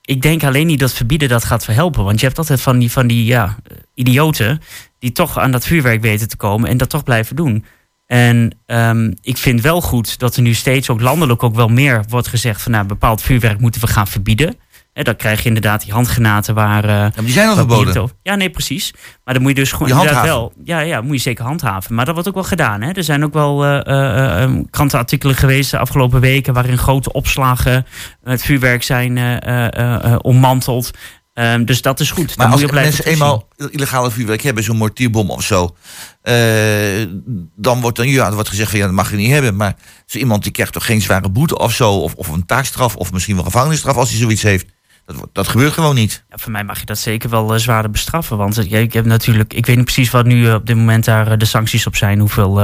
[0.00, 2.04] ik denk alleen niet dat verbieden dat gaat verhelpen.
[2.04, 3.56] Want je hebt altijd van die, van die ja,
[3.94, 4.60] idioten
[4.98, 7.64] die toch aan dat vuurwerk weten te komen en dat toch blijven doen.
[8.06, 12.04] En ehm, ik vind wel goed dat er nu steeds ook landelijk ook wel meer
[12.08, 14.56] wordt gezegd van nou, bepaald vuurwerk moeten we gaan verbieden.
[14.92, 16.84] Hè, dan krijg je inderdaad die handgranaten waar.
[16.84, 18.10] eh, die zijn al verboden.
[18.22, 18.94] Ja, nee, precies.
[19.24, 20.52] Maar dan moet je dus gewoon inderdaad wel.
[20.64, 21.94] Ja, ja, moet je zeker handhaven.
[21.94, 22.80] Maar dat wordt ook wel gedaan.
[22.82, 22.90] Hè?
[22.92, 27.86] Er zijn ook wel eh, eh, eh, krantenartikelen geweest de afgelopen weken waarin grote opslagen
[28.22, 29.18] met vuurwerk zijn
[30.22, 30.90] ommanteld.
[31.34, 32.36] Ehm, dus dat is goed.
[32.36, 35.76] Maar moet als mensen eenmaal illegale vuurwerk hebben, zo'n mortierbom of zo,
[36.22, 36.34] eh,
[37.56, 39.56] dan wordt dan ja, er wordt gezegd van ja, dat mag je niet hebben.
[39.56, 39.76] Maar
[40.06, 43.12] zo iemand die krijgt toch geen zware boete of zo, of, of een taakstraf, of
[43.12, 44.66] misschien wel gevangenisstraf als hij zoiets heeft.
[45.06, 46.24] Dat, dat gebeurt gewoon niet.
[46.30, 48.36] Ja, voor mij mag je dat zeker wel eh, zwaarder bestraffen.
[48.36, 51.38] Want eh, ik heb natuurlijk, ik weet niet precies wat nu op dit moment daar
[51.38, 52.18] de sancties op zijn.
[52.18, 52.54] Hoeveel,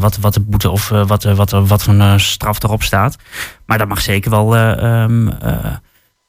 [0.00, 3.16] wat, wat de boete of wat, wat, wat voor een straf erop staat.
[3.66, 5.04] Maar daar mag zeker wel eh,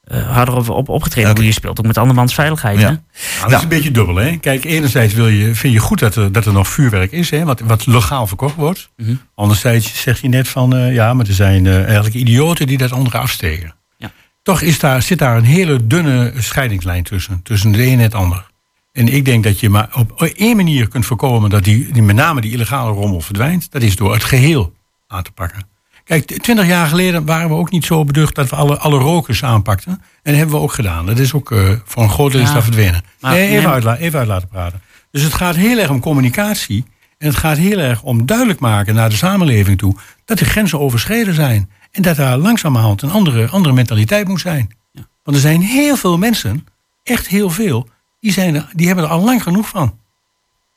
[0.02, 1.44] eh, harder op, op opgetreden worden.
[1.46, 2.78] Je speelt ook met andermans veiligheid.
[2.78, 2.84] Hè?
[2.84, 3.00] Nou,
[3.40, 4.16] dat is een beetje dubbel.
[4.16, 4.36] Hè?
[4.36, 7.44] Kijk, enerzijds wil je, vind je goed dat er, dat er nog vuurwerk is, hè,
[7.44, 8.90] wat, wat legaal verkocht wordt.
[8.96, 9.14] Mhm.
[9.34, 12.92] Anderzijds zeg je net van, eh, ja, maar er zijn eh, eigenlijk idioten die dat
[12.92, 13.74] andere afsteken.
[13.96, 14.12] Ja.
[14.42, 18.14] Toch is daar, zit daar een hele dunne scheidingslijn tussen, tussen de een en het
[18.14, 18.50] ander.
[18.92, 22.16] En ik denk dat je maar op één manier kunt voorkomen dat die, die met
[22.16, 23.70] name die illegale rommel verdwijnt.
[23.70, 24.72] Dat is door het geheel
[25.06, 25.71] aan te pakken.
[26.12, 29.44] Kijk, twintig jaar geleden waren we ook niet zo beducht dat we alle, alle rokers
[29.44, 29.92] aanpakten.
[29.92, 31.06] En dat hebben we ook gedaan.
[31.06, 32.54] Dat is ook eh, voor een groot deel is Ja.
[32.54, 33.02] dat verdwenen.
[33.20, 33.86] Maar- nee, even, nee.
[33.86, 34.80] uit, even uit laten praten.
[35.10, 36.84] Dus het gaat heel erg om communicatie.
[37.18, 39.96] En het gaat heel erg om duidelijk maken naar de samenleving toe...
[40.24, 41.70] dat de grenzen overschreden zijn.
[41.90, 44.76] En dat daar langzamerhand een andere, andere mentaliteit moet zijn.
[45.22, 46.66] Want er zijn heel veel mensen,
[47.02, 47.88] echt heel veel...
[48.20, 49.98] die, zijn er, die hebben er al lang genoeg van.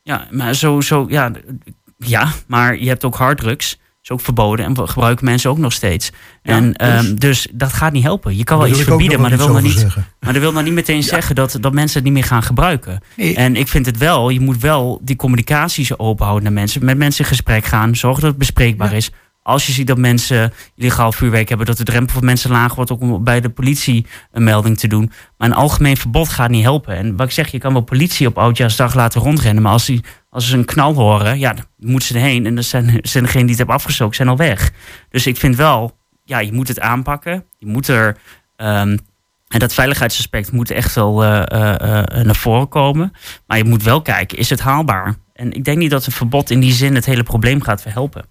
[0.03, 1.31] Ja, maar zo, zo ja,
[1.97, 3.79] ja, maar je hebt ook harddrugs.
[4.05, 6.11] Is ook verboden en gebruiken mensen ook nog steeds.
[6.41, 8.37] en, dus- ehm, dus dat gaat niet helpen.
[8.37, 10.05] Je kan wel iets verbieden, maar dat wil nog niet, zeggen.
[10.19, 12.99] maar dat wil nog niet meteen zeggen dat, dat mensen het niet meer gaan gebruiken.
[13.15, 13.35] Nee.
[13.35, 16.85] En ik vind het wel, je moet wel die communicatie zo open houden naar mensen.
[16.85, 19.11] Met mensen in gesprek gaan, zorgen dat het bespreekbaar is.
[19.45, 22.91] Als je ziet dat mensen illegaal vuurwerk hebben, dat de drempel voor mensen laag wordt
[22.91, 25.11] om bij de politie een melding te doen.
[25.37, 26.95] Maar een algemeen verbod gaat niet helpen.
[26.95, 30.03] En wat ik zeg, je kan wel politie op oudjaarsdag laten rondrennen, maar als, die,
[30.29, 32.45] als ze een knal horen, ja, dan moeten ze erheen.
[32.45, 34.71] En dan zijn, zijn degenen die het hebben afgestoken, zijn al weg.
[35.09, 37.45] Dus ik vind wel, ja, je moet het aanpakken.
[37.57, 38.17] Je moet er.
[38.55, 38.97] ehm,
[39.47, 43.11] en dat veiligheidsaspect moet echt wel eh, eh, eh, naar voren komen.
[43.47, 45.15] Maar je moet wel kijken, is het haalbaar?
[45.33, 48.25] En ik denk niet dat een verbod in die zin het hele probleem gaat verhelpen.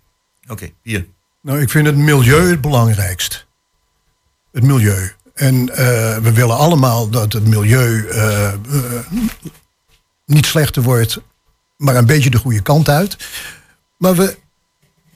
[0.49, 1.07] Oké, hier.
[1.41, 3.47] Nou, ik vind het milieu het belangrijkst.
[4.53, 5.13] Het milieu.
[5.35, 8.59] En eh, we willen allemaal dat het milieu eh, eh,
[10.27, 11.21] niet slechter wordt,
[11.77, 13.17] maar een beetje de goede kant uit.
[13.99, 14.39] Maar we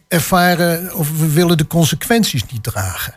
[0.09, 3.14] ervaren of we willen de consequenties niet dragen.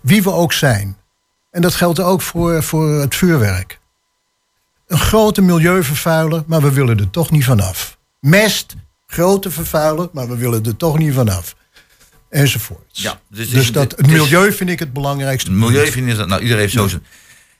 [0.00, 0.96] Wie we ook zijn.
[1.50, 3.78] En dat geldt ook voor, voor het vuurwerk.
[4.86, 7.98] Een grote milieuvervuiler, maar we willen er toch niet vanaf.
[8.20, 8.74] Mest
[9.06, 11.56] grote vervuiler, maar we willen er toch niet vanaf.
[12.30, 13.02] Enzovoorts.
[13.02, 15.50] Ja, dus- dus dat, het milieu vind ik het belangrijkste.
[15.50, 17.02] Het milieu vind je dat, nou iedereen heeft zo zijn,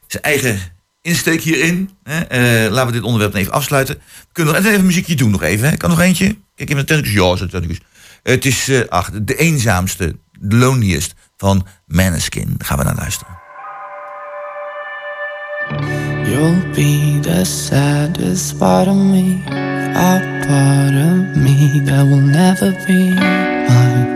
[0.06, 0.60] zijn eigen
[1.00, 1.90] insteek hierin.
[2.02, 2.20] Hè?
[2.20, 3.94] Eh, laten we dit onderwerp even afsluiten.
[3.94, 5.68] We kunnen nog even een muziekje doen nog even.
[5.68, 5.76] Hè?
[5.76, 6.26] Kan nog eentje?
[6.26, 6.38] Kijk
[6.68, 7.12] even naar technicus.
[7.12, 7.80] Ja, zo technicus.
[8.22, 12.54] Het is eh, ach, de eenzaamste, de loneliest van Maneskin.
[12.58, 13.43] Gaan we naar luisteren.
[16.34, 20.18] You'll be the saddest part of me, a
[20.48, 24.08] part of me that will never be mine.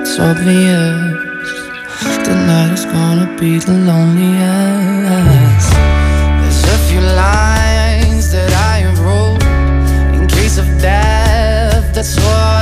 [0.00, 0.96] It's obvious
[2.26, 5.70] tonight is gonna be the loneliest.
[6.40, 9.40] There's a few lines that I wrote
[10.16, 11.94] in case of death.
[11.94, 12.55] That's what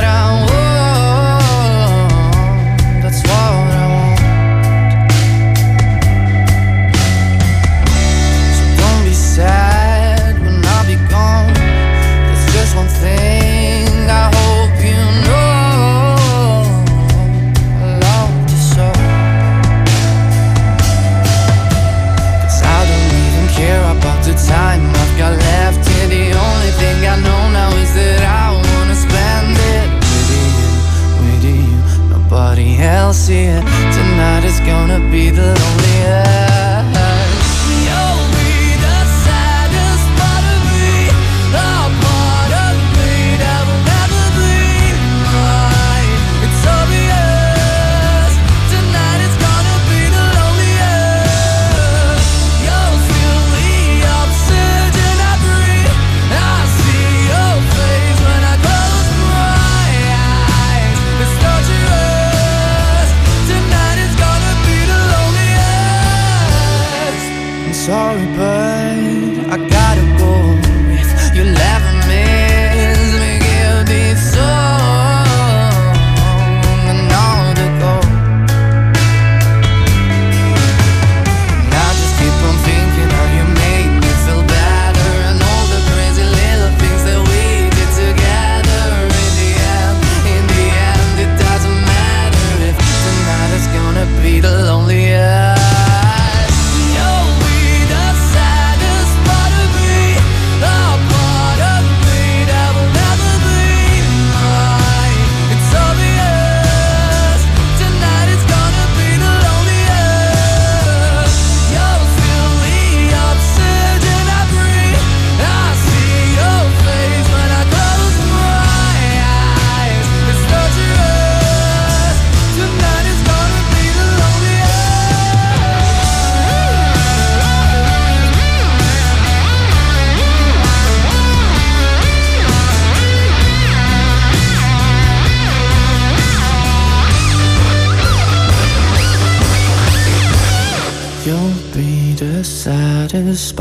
[33.25, 33.61] else here.
[33.93, 35.84] Tonight is gonna be the loneliest.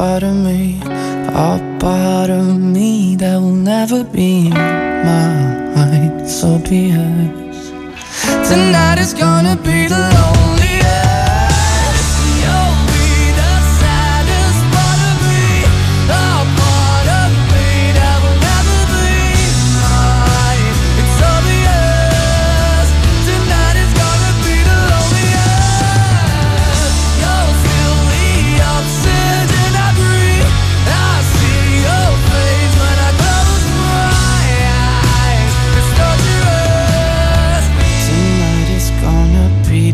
[0.04, 0.83] Part of me,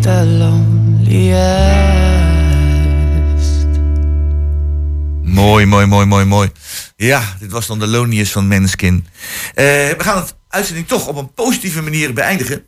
[0.10, 1.38] the loneliest.
[5.24, 6.52] Mooi, mooi, mooi, mooi, mooi.
[6.96, 9.06] Ja, dit was dan de loneliest van Maneskin.
[9.54, 12.66] Eh we gaan het uitzending toch op een positieve manier beëindigen.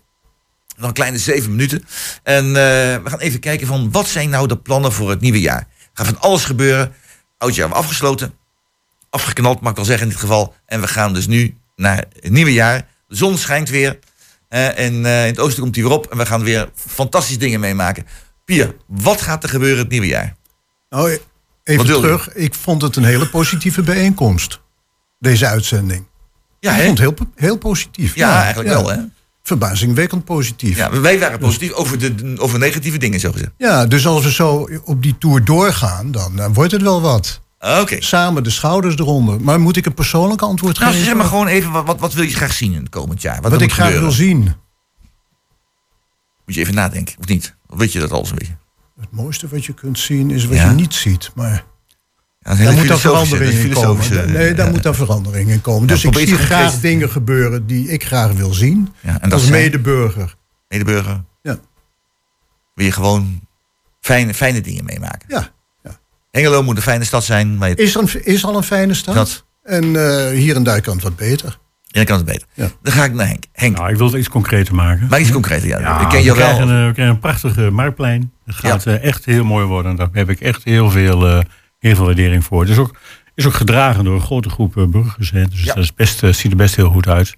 [0.77, 1.85] Nog een kleine zeven minuten.
[2.23, 2.53] En eh,
[3.03, 5.67] we gaan even kijken van wat zijn nou de plannen voor het nieuwe jaar.
[5.93, 6.93] Gaat van alles gebeuren.
[7.37, 8.33] Oud jaar hebben we afgesloten.
[9.09, 10.55] Afgeknald, mag ik wel zeggen in dit geval.
[10.65, 12.87] En we gaan dus nu naar het nieuwe jaar.
[13.07, 13.99] De zon schijnt weer.
[14.51, 16.05] En eh, in het oosten komt hij weer op.
[16.11, 18.05] En we gaan weer fantastische dingen meemaken.
[18.45, 20.35] Pia, wat gaat er gebeuren het nieuwe jaar?
[20.89, 21.19] Nou, Wat
[21.63, 21.93] even je?
[21.93, 22.33] terug.
[22.33, 24.59] Ik vond het een hele positieve bijeenkomst.
[25.19, 26.05] Deze uitzending.
[26.59, 28.15] Ja, ik vond het heel, heel positief.
[28.15, 28.97] Ja, eigenlijk wel, hè?
[29.43, 30.77] Verbazingwekkend positief.
[30.77, 33.51] Ja, wij waren positief over, de, over negatieve dingen, zo gezegd.
[33.57, 37.41] Ja, dus als we zo op die tour doorgaan, dan wordt het wel wat.
[37.61, 38.01] Oké.
[38.01, 39.41] Samen de schouders eronder.
[39.41, 41.05] Maar moet ik een persoonlijk antwoord Nou, geven?
[41.05, 43.41] zeg maar gewoon even, wat, wat, wat wil je graag zien in het komend jaar?
[43.41, 44.43] Wat, ik graag wil zien.
[46.45, 47.55] Moet je even nadenken, of niet?
[47.67, 48.57] Of weet je dat alles een beetje?
[48.99, 50.69] Het mooiste wat je kunt zien is wat Ja?
[50.69, 51.31] je niet ziet.
[51.35, 51.63] Maar
[52.41, 54.31] een daar moet filosofische- verandering in komen.
[54.33, 54.71] Nee, daar ja.
[54.71, 55.81] moet daar verandering in komen.
[55.81, 58.93] Ja, Dus ik zie graag dingen gebeuren die ik graag wil zien.
[58.99, 60.35] Ja, en dat als zijn- medeburger.
[60.67, 61.23] Medeburger.
[61.41, 61.59] Ja.
[62.75, 63.41] Wil je gewoon
[63.99, 65.25] fijne, fijne dingen meemaken.
[65.27, 65.49] Ja,
[66.31, 67.57] Hengelo moet een fijne stad zijn.
[67.57, 69.15] Maar je, Is, er een, is al een fijne stad.
[69.15, 69.45] Dat.
[69.63, 71.59] En eh, hier en daar kan het wat beter.
[71.81, 72.47] Ja, dan kan het beter.
[72.81, 73.43] Dan ga ik naar Henk.
[73.51, 73.77] Henk.
[73.77, 75.07] Nou, ik wil het iets concreter maken.
[75.09, 75.79] Maar iets concreter, ja.
[75.79, 76.47] Ja, ik ken we, jou wel.
[76.47, 78.31] krijgen, een, we krijgen een prachtige marktplein.
[78.45, 79.95] Het gaat eh, echt heel mooi worden.
[79.95, 81.39] Daar heb ik echt heel veel, eh,
[81.79, 82.61] heel veel waardering voor.
[82.61, 82.95] Het is ook,
[83.35, 85.31] is ook gedragen door een grote groep eh, burgers.
[85.31, 85.47] Hè.
[85.47, 87.35] Dus dat is best, eh, ziet er best heel goed uit.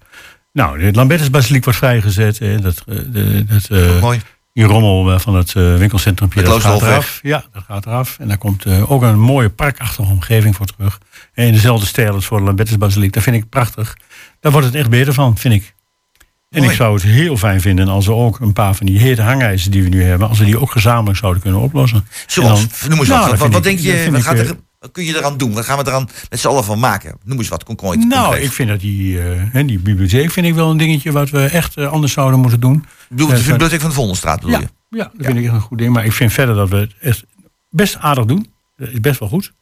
[0.52, 2.38] Nou, de Lambertusbasiliek wordt vrijgezet.
[2.38, 2.60] Hè.
[2.60, 4.20] Dat, eh, de, dat, eh, mooi.
[4.54, 7.20] Die rommel eh, van het eh, winkelcentrum, De dat gaat eraf.
[7.22, 8.16] Ja, dat gaat eraf.
[8.18, 10.98] En daar komt eh, ook een mooie parkachtige omgeving voor terug.
[11.34, 13.12] En in dezelfde stijl als voor de Lambertusbasiliek.
[13.12, 13.96] Dat vind ik prachtig.
[14.40, 15.74] Daar wordt het echt beter van, vind ik.
[16.50, 16.70] En Mooi.
[16.70, 19.70] ik zou het heel fijn vinden als we ook een paar van die hete hangijzers
[19.70, 22.06] die we nu hebben, als we die ook gezamenlijk zouden kunnen oplossen.
[22.26, 23.30] Zoals, En dan- noem eens Nou, wat.
[23.30, 25.52] Wat, vind wat ik- denk je, wat, gaat er, wat kun je eraan doen?
[25.52, 27.16] Wat gaan we eraan met z'n allen van maken?
[27.24, 28.08] Noem eens wat concreet.
[28.08, 28.44] Nou, concreet.
[28.44, 31.76] ik vind dat die, eh, die bibliotheek vind ik wel een dingetje wat we echt
[31.76, 32.84] eh, anders zouden moeten doen.
[33.08, 34.96] Bedoel, Eh, de bibliotheek van de Vondelstraat bedoel ja, je?
[34.98, 35.92] Ja, dat vind ik echt een goed ding.
[35.92, 37.24] Maar ik vind verder dat we het echt
[37.70, 38.52] best aardig doen.
[38.76, 39.52] Dat is best wel goed.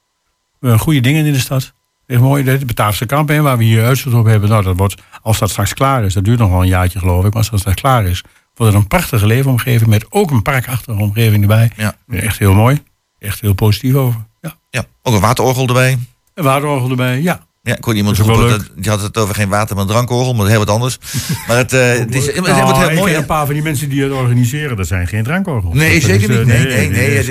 [0.59, 1.73] We hebben goede dingen in de stad.
[2.07, 2.45] Echt mooi.
[2.45, 4.49] De Bataafse kamp, hè, waar we hier uitzicht op hebben.
[4.49, 7.25] Nou, dat wordt, als dat straks klaar is, dat duurt nog wel een jaartje geloof
[7.25, 7.31] ik.
[7.33, 8.23] Maar als dat straks klaar is,
[8.55, 9.91] wordt het een prachtige leefomgeving.
[9.91, 11.71] Met ook een parkachtige omgeving erbij.
[11.77, 11.95] Ja.
[12.09, 12.83] Echt heel mooi.
[13.19, 14.21] Echt heel positief over.
[14.43, 14.55] Ja.
[14.71, 15.99] Ja, ook een waterorgel erbij.
[16.35, 17.47] Een waterorgel erbij, ja.
[17.65, 20.35] Ja, ik hoorde iemand roepen, dat, die had het over geen water, maar een drankorgel,
[20.35, 20.99] maar heel wat anders.
[21.47, 23.15] Maar het, eh, het is, het Nou, wordt heel mooi.
[23.15, 25.75] een paar van die mensen die het organiseren, dat zijn geen drankorgels.
[25.75, 26.47] Nee, Dat zeker is, eh, niet.
[26.47, 27.27] Nee, nee, nee, eh,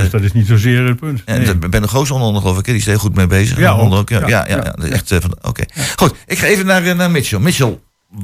[0.00, 1.22] dus dat is niet zozeer het punt.
[1.24, 1.54] En Nee.
[1.68, 3.58] Ben de Goos onder, geloof ik, die is er heel goed mee bezig.
[3.58, 4.08] Ja, Onder ook.
[4.08, 5.64] ja, ja, Ja, echt, van- Oké.
[5.96, 7.38] Goed, ik ga even naar, naar Mitchell.
[7.38, 7.78] Mitchell,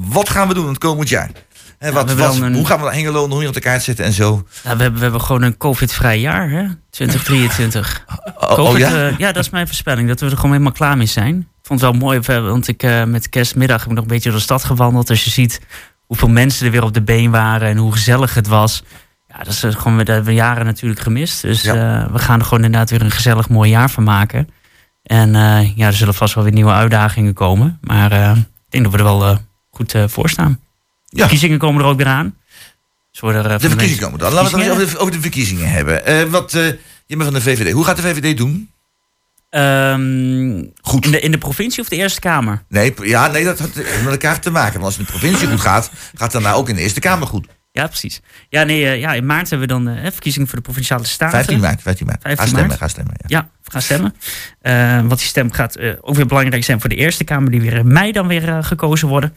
[0.09, 1.31] wat gaan we doen het komend jaar?
[1.91, 2.11] Wat,
[2.41, 4.30] een- Hoe gaan we Hengelo nog meer op de kaart zetten en zo?
[4.30, 6.64] Nou, we, hebben, we hebben gewoon een COVID-vrij jaar, hè?
[6.91, 8.05] 2023.
[8.43, 9.09] Oh, COVID, ja?
[9.09, 10.09] eh, ja, dat is mijn voorspelling.
[10.09, 11.37] Dat we er gewoon helemaal klaar mee zijn.
[11.39, 14.28] Ik vond het wel mooi, want ik eh, met kerstmiddag heb ik nog een beetje
[14.28, 15.11] door de stad gewandeld.
[15.11, 15.61] Als je ziet
[16.07, 18.83] hoeveel mensen er weer op de been waren en hoe gezellig het was.
[19.28, 21.43] Ja, dat is eh, gewoon, dat hebben we jaren natuurlijk gemist.
[21.43, 21.62] Dus
[22.12, 24.49] we gaan er gewoon inderdaad weer een gezellig mooi jaar van maken.
[25.03, 25.30] En
[25.76, 27.78] ja, er zullen vast wel weer nieuwe uitdagingen komen.
[27.80, 29.39] Maar ik denk dat we er wel
[29.70, 30.61] goed voor staan.
[31.13, 32.37] De verkiezingen komen er ook weer aan.
[33.11, 34.33] Dus worden er, eh, De verkiezingen komen dan.
[34.33, 36.07] Laten we het over de, over de verkiezingen hebben.
[36.07, 36.67] Eh, wat, eh,
[37.07, 37.73] je bent van de VVD.
[37.73, 38.71] Hoe gaat de VVD doen?
[40.81, 41.05] goed.
[41.05, 42.63] In de, in de provincie of de Eerste Kamer?
[42.69, 44.73] Nee, ja, nee, dat had met elkaar te maken.
[44.73, 47.01] Want als het in de provincie goed gaat, gaat het daarna ook in de Eerste
[47.01, 47.47] Kamer goed.
[47.73, 48.21] Ja, precies.
[48.49, 51.37] Ja, nee, ja, in maart hebben we dan verkiezingen voor de provinciale staten.
[51.37, 52.23] 15 maart, 15 maart.
[52.23, 52.81] 15 ga stemmen, maart.
[52.81, 53.15] ga stemmen.
[53.27, 53.39] Ja.
[53.39, 54.15] Ja, gaan stemmen.
[54.61, 57.73] Eh, want die stem gaat ook weer belangrijk zijn voor de Eerste Kamer, die weer
[57.73, 59.37] in mei dan weer gekozen worden.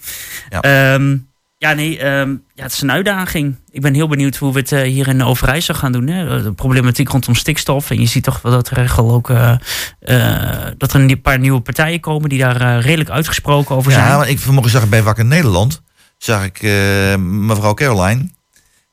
[0.50, 0.62] Ja.
[0.62, 1.18] Ehm,
[1.58, 3.56] ja, nee, ehm, ja, het is een uitdaging.
[3.72, 6.08] Ik ben heel benieuwd hoe we het eh, hier in Overijssel gaan doen.
[6.08, 6.44] Hè?
[6.44, 7.90] De problematiek rondom stikstof.
[7.90, 9.56] En je ziet toch wel dat er wel ook eh,
[10.00, 14.08] eh, dat er een paar nieuwe partijen komen die daar eh, redelijk uitgesproken over zijn.
[14.08, 15.82] Ja, maar ik vanmorgen zag ik bij Wakker Nederland,
[16.18, 18.30] zag ik eh, mevrouw Caroline.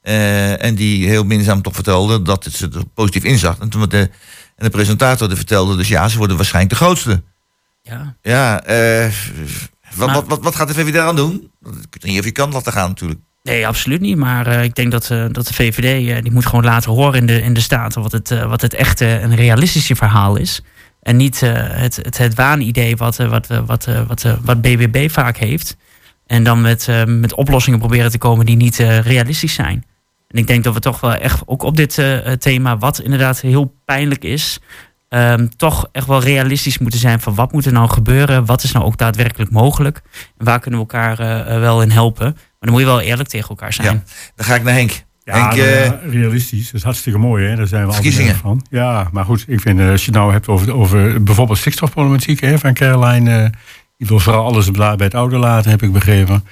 [0.01, 3.59] eh, en die heel minzaam toch vertelde dat het ze er positief inzag.
[3.59, 3.99] En toen de,
[4.57, 7.23] en de presentator de vertelde dus ja, ze worden waarschijnlijk de grootste.
[7.83, 8.17] Ja.
[8.23, 9.11] Ja, eh,
[9.95, 11.51] wat, Maar- wat, wat, wat gaat de VVD aan doen?
[11.61, 13.21] Dat weet niet of je kan laten gaan natuurlijk.
[13.43, 14.17] Nee, absoluut niet.
[14.17, 17.21] Maar eh, ik denk dat, eh, dat de VVD eh, die moet gewoon laten horen
[17.21, 20.63] in de, in de Staten wat het, wat het echte en realistische verhaal is.
[21.03, 25.77] En niet het, het, het waanidee wat, wat, wat, wat, wat BBB vaak heeft.
[26.27, 29.85] En dan met, met oplossingen proberen te komen die niet realistisch zijn.
[30.29, 32.03] En ik denk dat we toch wel echt ook op dit
[32.39, 34.61] thema, wat inderdaad heel pijnlijk is,
[35.13, 38.73] ehm, toch echt wel realistisch moeten zijn van wat moet er nou gebeuren, wat is
[38.73, 40.03] nou ook daadwerkelijk mogelijk
[40.39, 42.33] en waar kunnen we elkaar eh, eh, wel in helpen.
[42.33, 44.05] Maar dan moet je wel eerlijk tegen elkaar zijn.
[44.37, 45.05] Dan ga ik naar Henk.
[45.25, 46.65] Ja, Henk, nou eh, ja, realistisch.
[46.65, 47.57] Dat is hartstikke mooi, hè?
[47.57, 48.67] Daar zijn we altijd van.
[48.71, 52.41] Ja, maar goed, ik vind, eh, als je het nou hebt over, over bijvoorbeeld stikstofproblematiek
[52.41, 53.53] hè, van Caroline.
[53.99, 56.45] die wil vooral alles bij het oude laten, heb ik begrepen.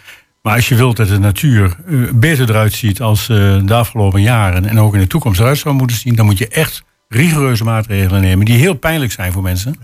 [0.42, 1.76] Maar als je wilt dat de natuur
[2.14, 4.66] beter eruit ziet als eh, de afgelopen jaren...
[4.66, 6.14] en ook in de toekomst eruit zou moeten zien...
[6.14, 8.44] dan moet je echt rigoureuze maatregelen nemen...
[8.44, 9.74] die heel pijnlijk zijn voor mensen.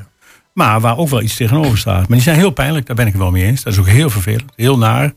[0.52, 1.98] Maar waar ook wel iets tegenover staat.
[1.98, 3.62] Maar die zijn heel pijnlijk, daar ben ik het wel mee eens.
[3.62, 5.12] Dat is ook heel vervelend, heel naar.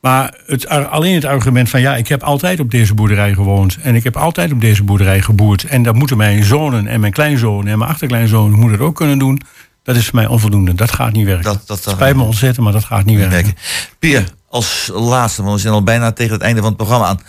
[0.00, 3.78] Maar het, alleen het argument van ja, ik heb altijd op deze boerderij gewoond.
[3.82, 5.64] En ik heb altijd op deze boerderij geboerd.
[5.64, 9.40] En dat moeten mijn zonen en mijn kleinzonen en mijn achterkleinzonen moeten ook kunnen doen.
[9.82, 10.74] Dat is voor mij onvoldoende.
[10.74, 11.44] Dat gaat niet werken.
[11.44, 13.54] Dat, dat, Spijt me ontzettend, maar dat gaat niet werken.
[13.98, 17.20] Pier, als laatste, want we zijn al bijna tegen het einde van het programma aan.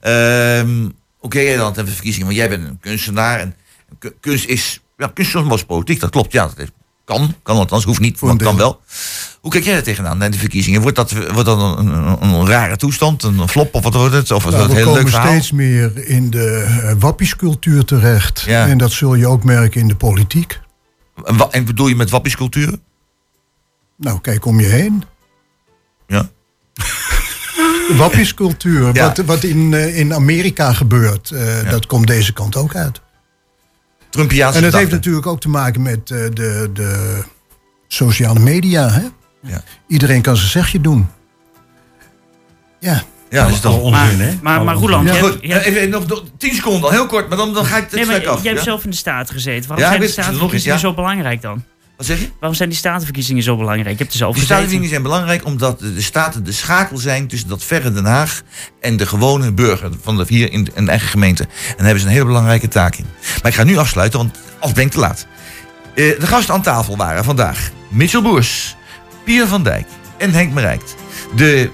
[0.00, 0.88] Ehm
[1.24, 3.38] Oké, jij dan de verkiezingen, want jij bent een kunstenaar.
[3.40, 3.54] En
[3.98, 6.32] ku- kunst is, ja, kunst is politiek, dat klopt.
[6.32, 6.68] Ja, dat is-
[7.04, 8.80] kan, kan althans, hoeft niet, maar kan wel.
[9.40, 10.80] Hoe kijk jij er tegenaan, naar de verkiezingen?
[10.80, 14.30] Wordt dat, wordt dat een, een, een rare toestand, een flop of wat wordt het?
[14.30, 15.30] Of is Nou, dat we heel leuk komen verhaal?
[15.32, 18.40] steeds meer in de uh, wappiescultuur terecht.
[18.40, 18.66] Ja.
[18.66, 20.60] En dat zul je ook merken in de politiek.
[21.24, 22.78] En, wa- en bedoel je met wappiescultuur?
[23.96, 25.04] Nou, kijk om je heen.
[27.92, 29.06] Wappiescultuur, Ja.
[29.06, 33.00] wat, wat in, eh, in Amerika gebeurt, eh, dat komt deze kant ook uit.
[34.10, 37.20] Trumpiaanse En dat heeft natuurlijk ook te maken met eh, de, de
[37.88, 38.90] sociale media.
[38.90, 39.02] Hè?
[39.40, 39.62] Ja.
[39.88, 41.06] Iedereen kan zijn zegje doen.
[42.80, 43.02] Ja.
[43.30, 44.38] Ja, dat is toch onzin, hè?
[44.42, 45.30] Maar, maar Roeland, Ja, je goed.
[45.30, 47.82] hebt- je hebt- Even nog 10 seconden, al heel kort, maar dan, dan ga ik
[47.82, 48.42] het Nee, maar stuk af.
[48.42, 49.68] jij hebt zelf in de Staten gezeten.
[49.68, 50.76] Waarom Ja, zijn de nog ja.
[50.78, 51.64] zo belangrijk dan?
[51.96, 52.30] Wat zeg je?
[52.38, 53.96] Waarom zijn die statenverkiezingen zo belangrijk?
[53.96, 54.42] Zelf Die gezeten.
[54.44, 58.42] statenverkiezingen zijn belangrijk omdat de staten de schakel zijn tussen dat verre Den Haag
[58.80, 61.42] en de gewone burger van de, hier in, de eigen gemeente.
[61.42, 63.06] En daar hebben ze een hele belangrijke taak in.
[63.42, 65.26] Maar ik ga nu afsluiten, want als ben ik te laat.
[65.94, 68.76] Eh, de gasten aan tafel waren vandaag Mitchell Boers,
[69.24, 69.86] Pier van Dijk
[70.16, 70.94] en Henk Merijkt.
[71.36, 71.70] De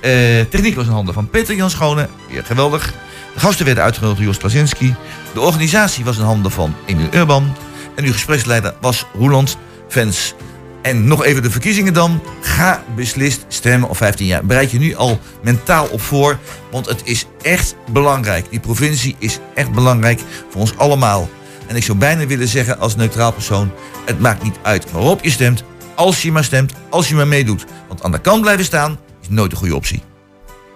[0.00, 0.10] eh,
[0.50, 2.92] techniek was in handen van Peter Jan Schone, weer geweldig.
[3.34, 4.94] De gasten werden uitgenodigd door Jos Klasinski.
[5.34, 7.56] De organisatie was in handen van Emil Urban.
[7.98, 9.56] En uw gespreksleider was Roeland
[9.88, 10.34] Vens.
[10.82, 12.22] En nog even de verkiezingen dan.
[12.40, 14.44] Ga beslist stemmen op 15 jaar.
[14.44, 16.38] Bereid je nu al mentaal op voor.
[16.70, 18.50] Want het is echt belangrijk.
[18.50, 20.20] Die provincie is echt belangrijk
[20.50, 21.28] voor ons allemaal.
[21.66, 23.70] En ik zou bijna willen zeggen als neutraal persoon...
[24.04, 25.64] het maakt niet uit waarop je stemt.
[25.94, 27.64] Als je maar stemt, als je maar meedoet.
[27.88, 30.02] Want aan de kant blijven staan is nooit een goede optie.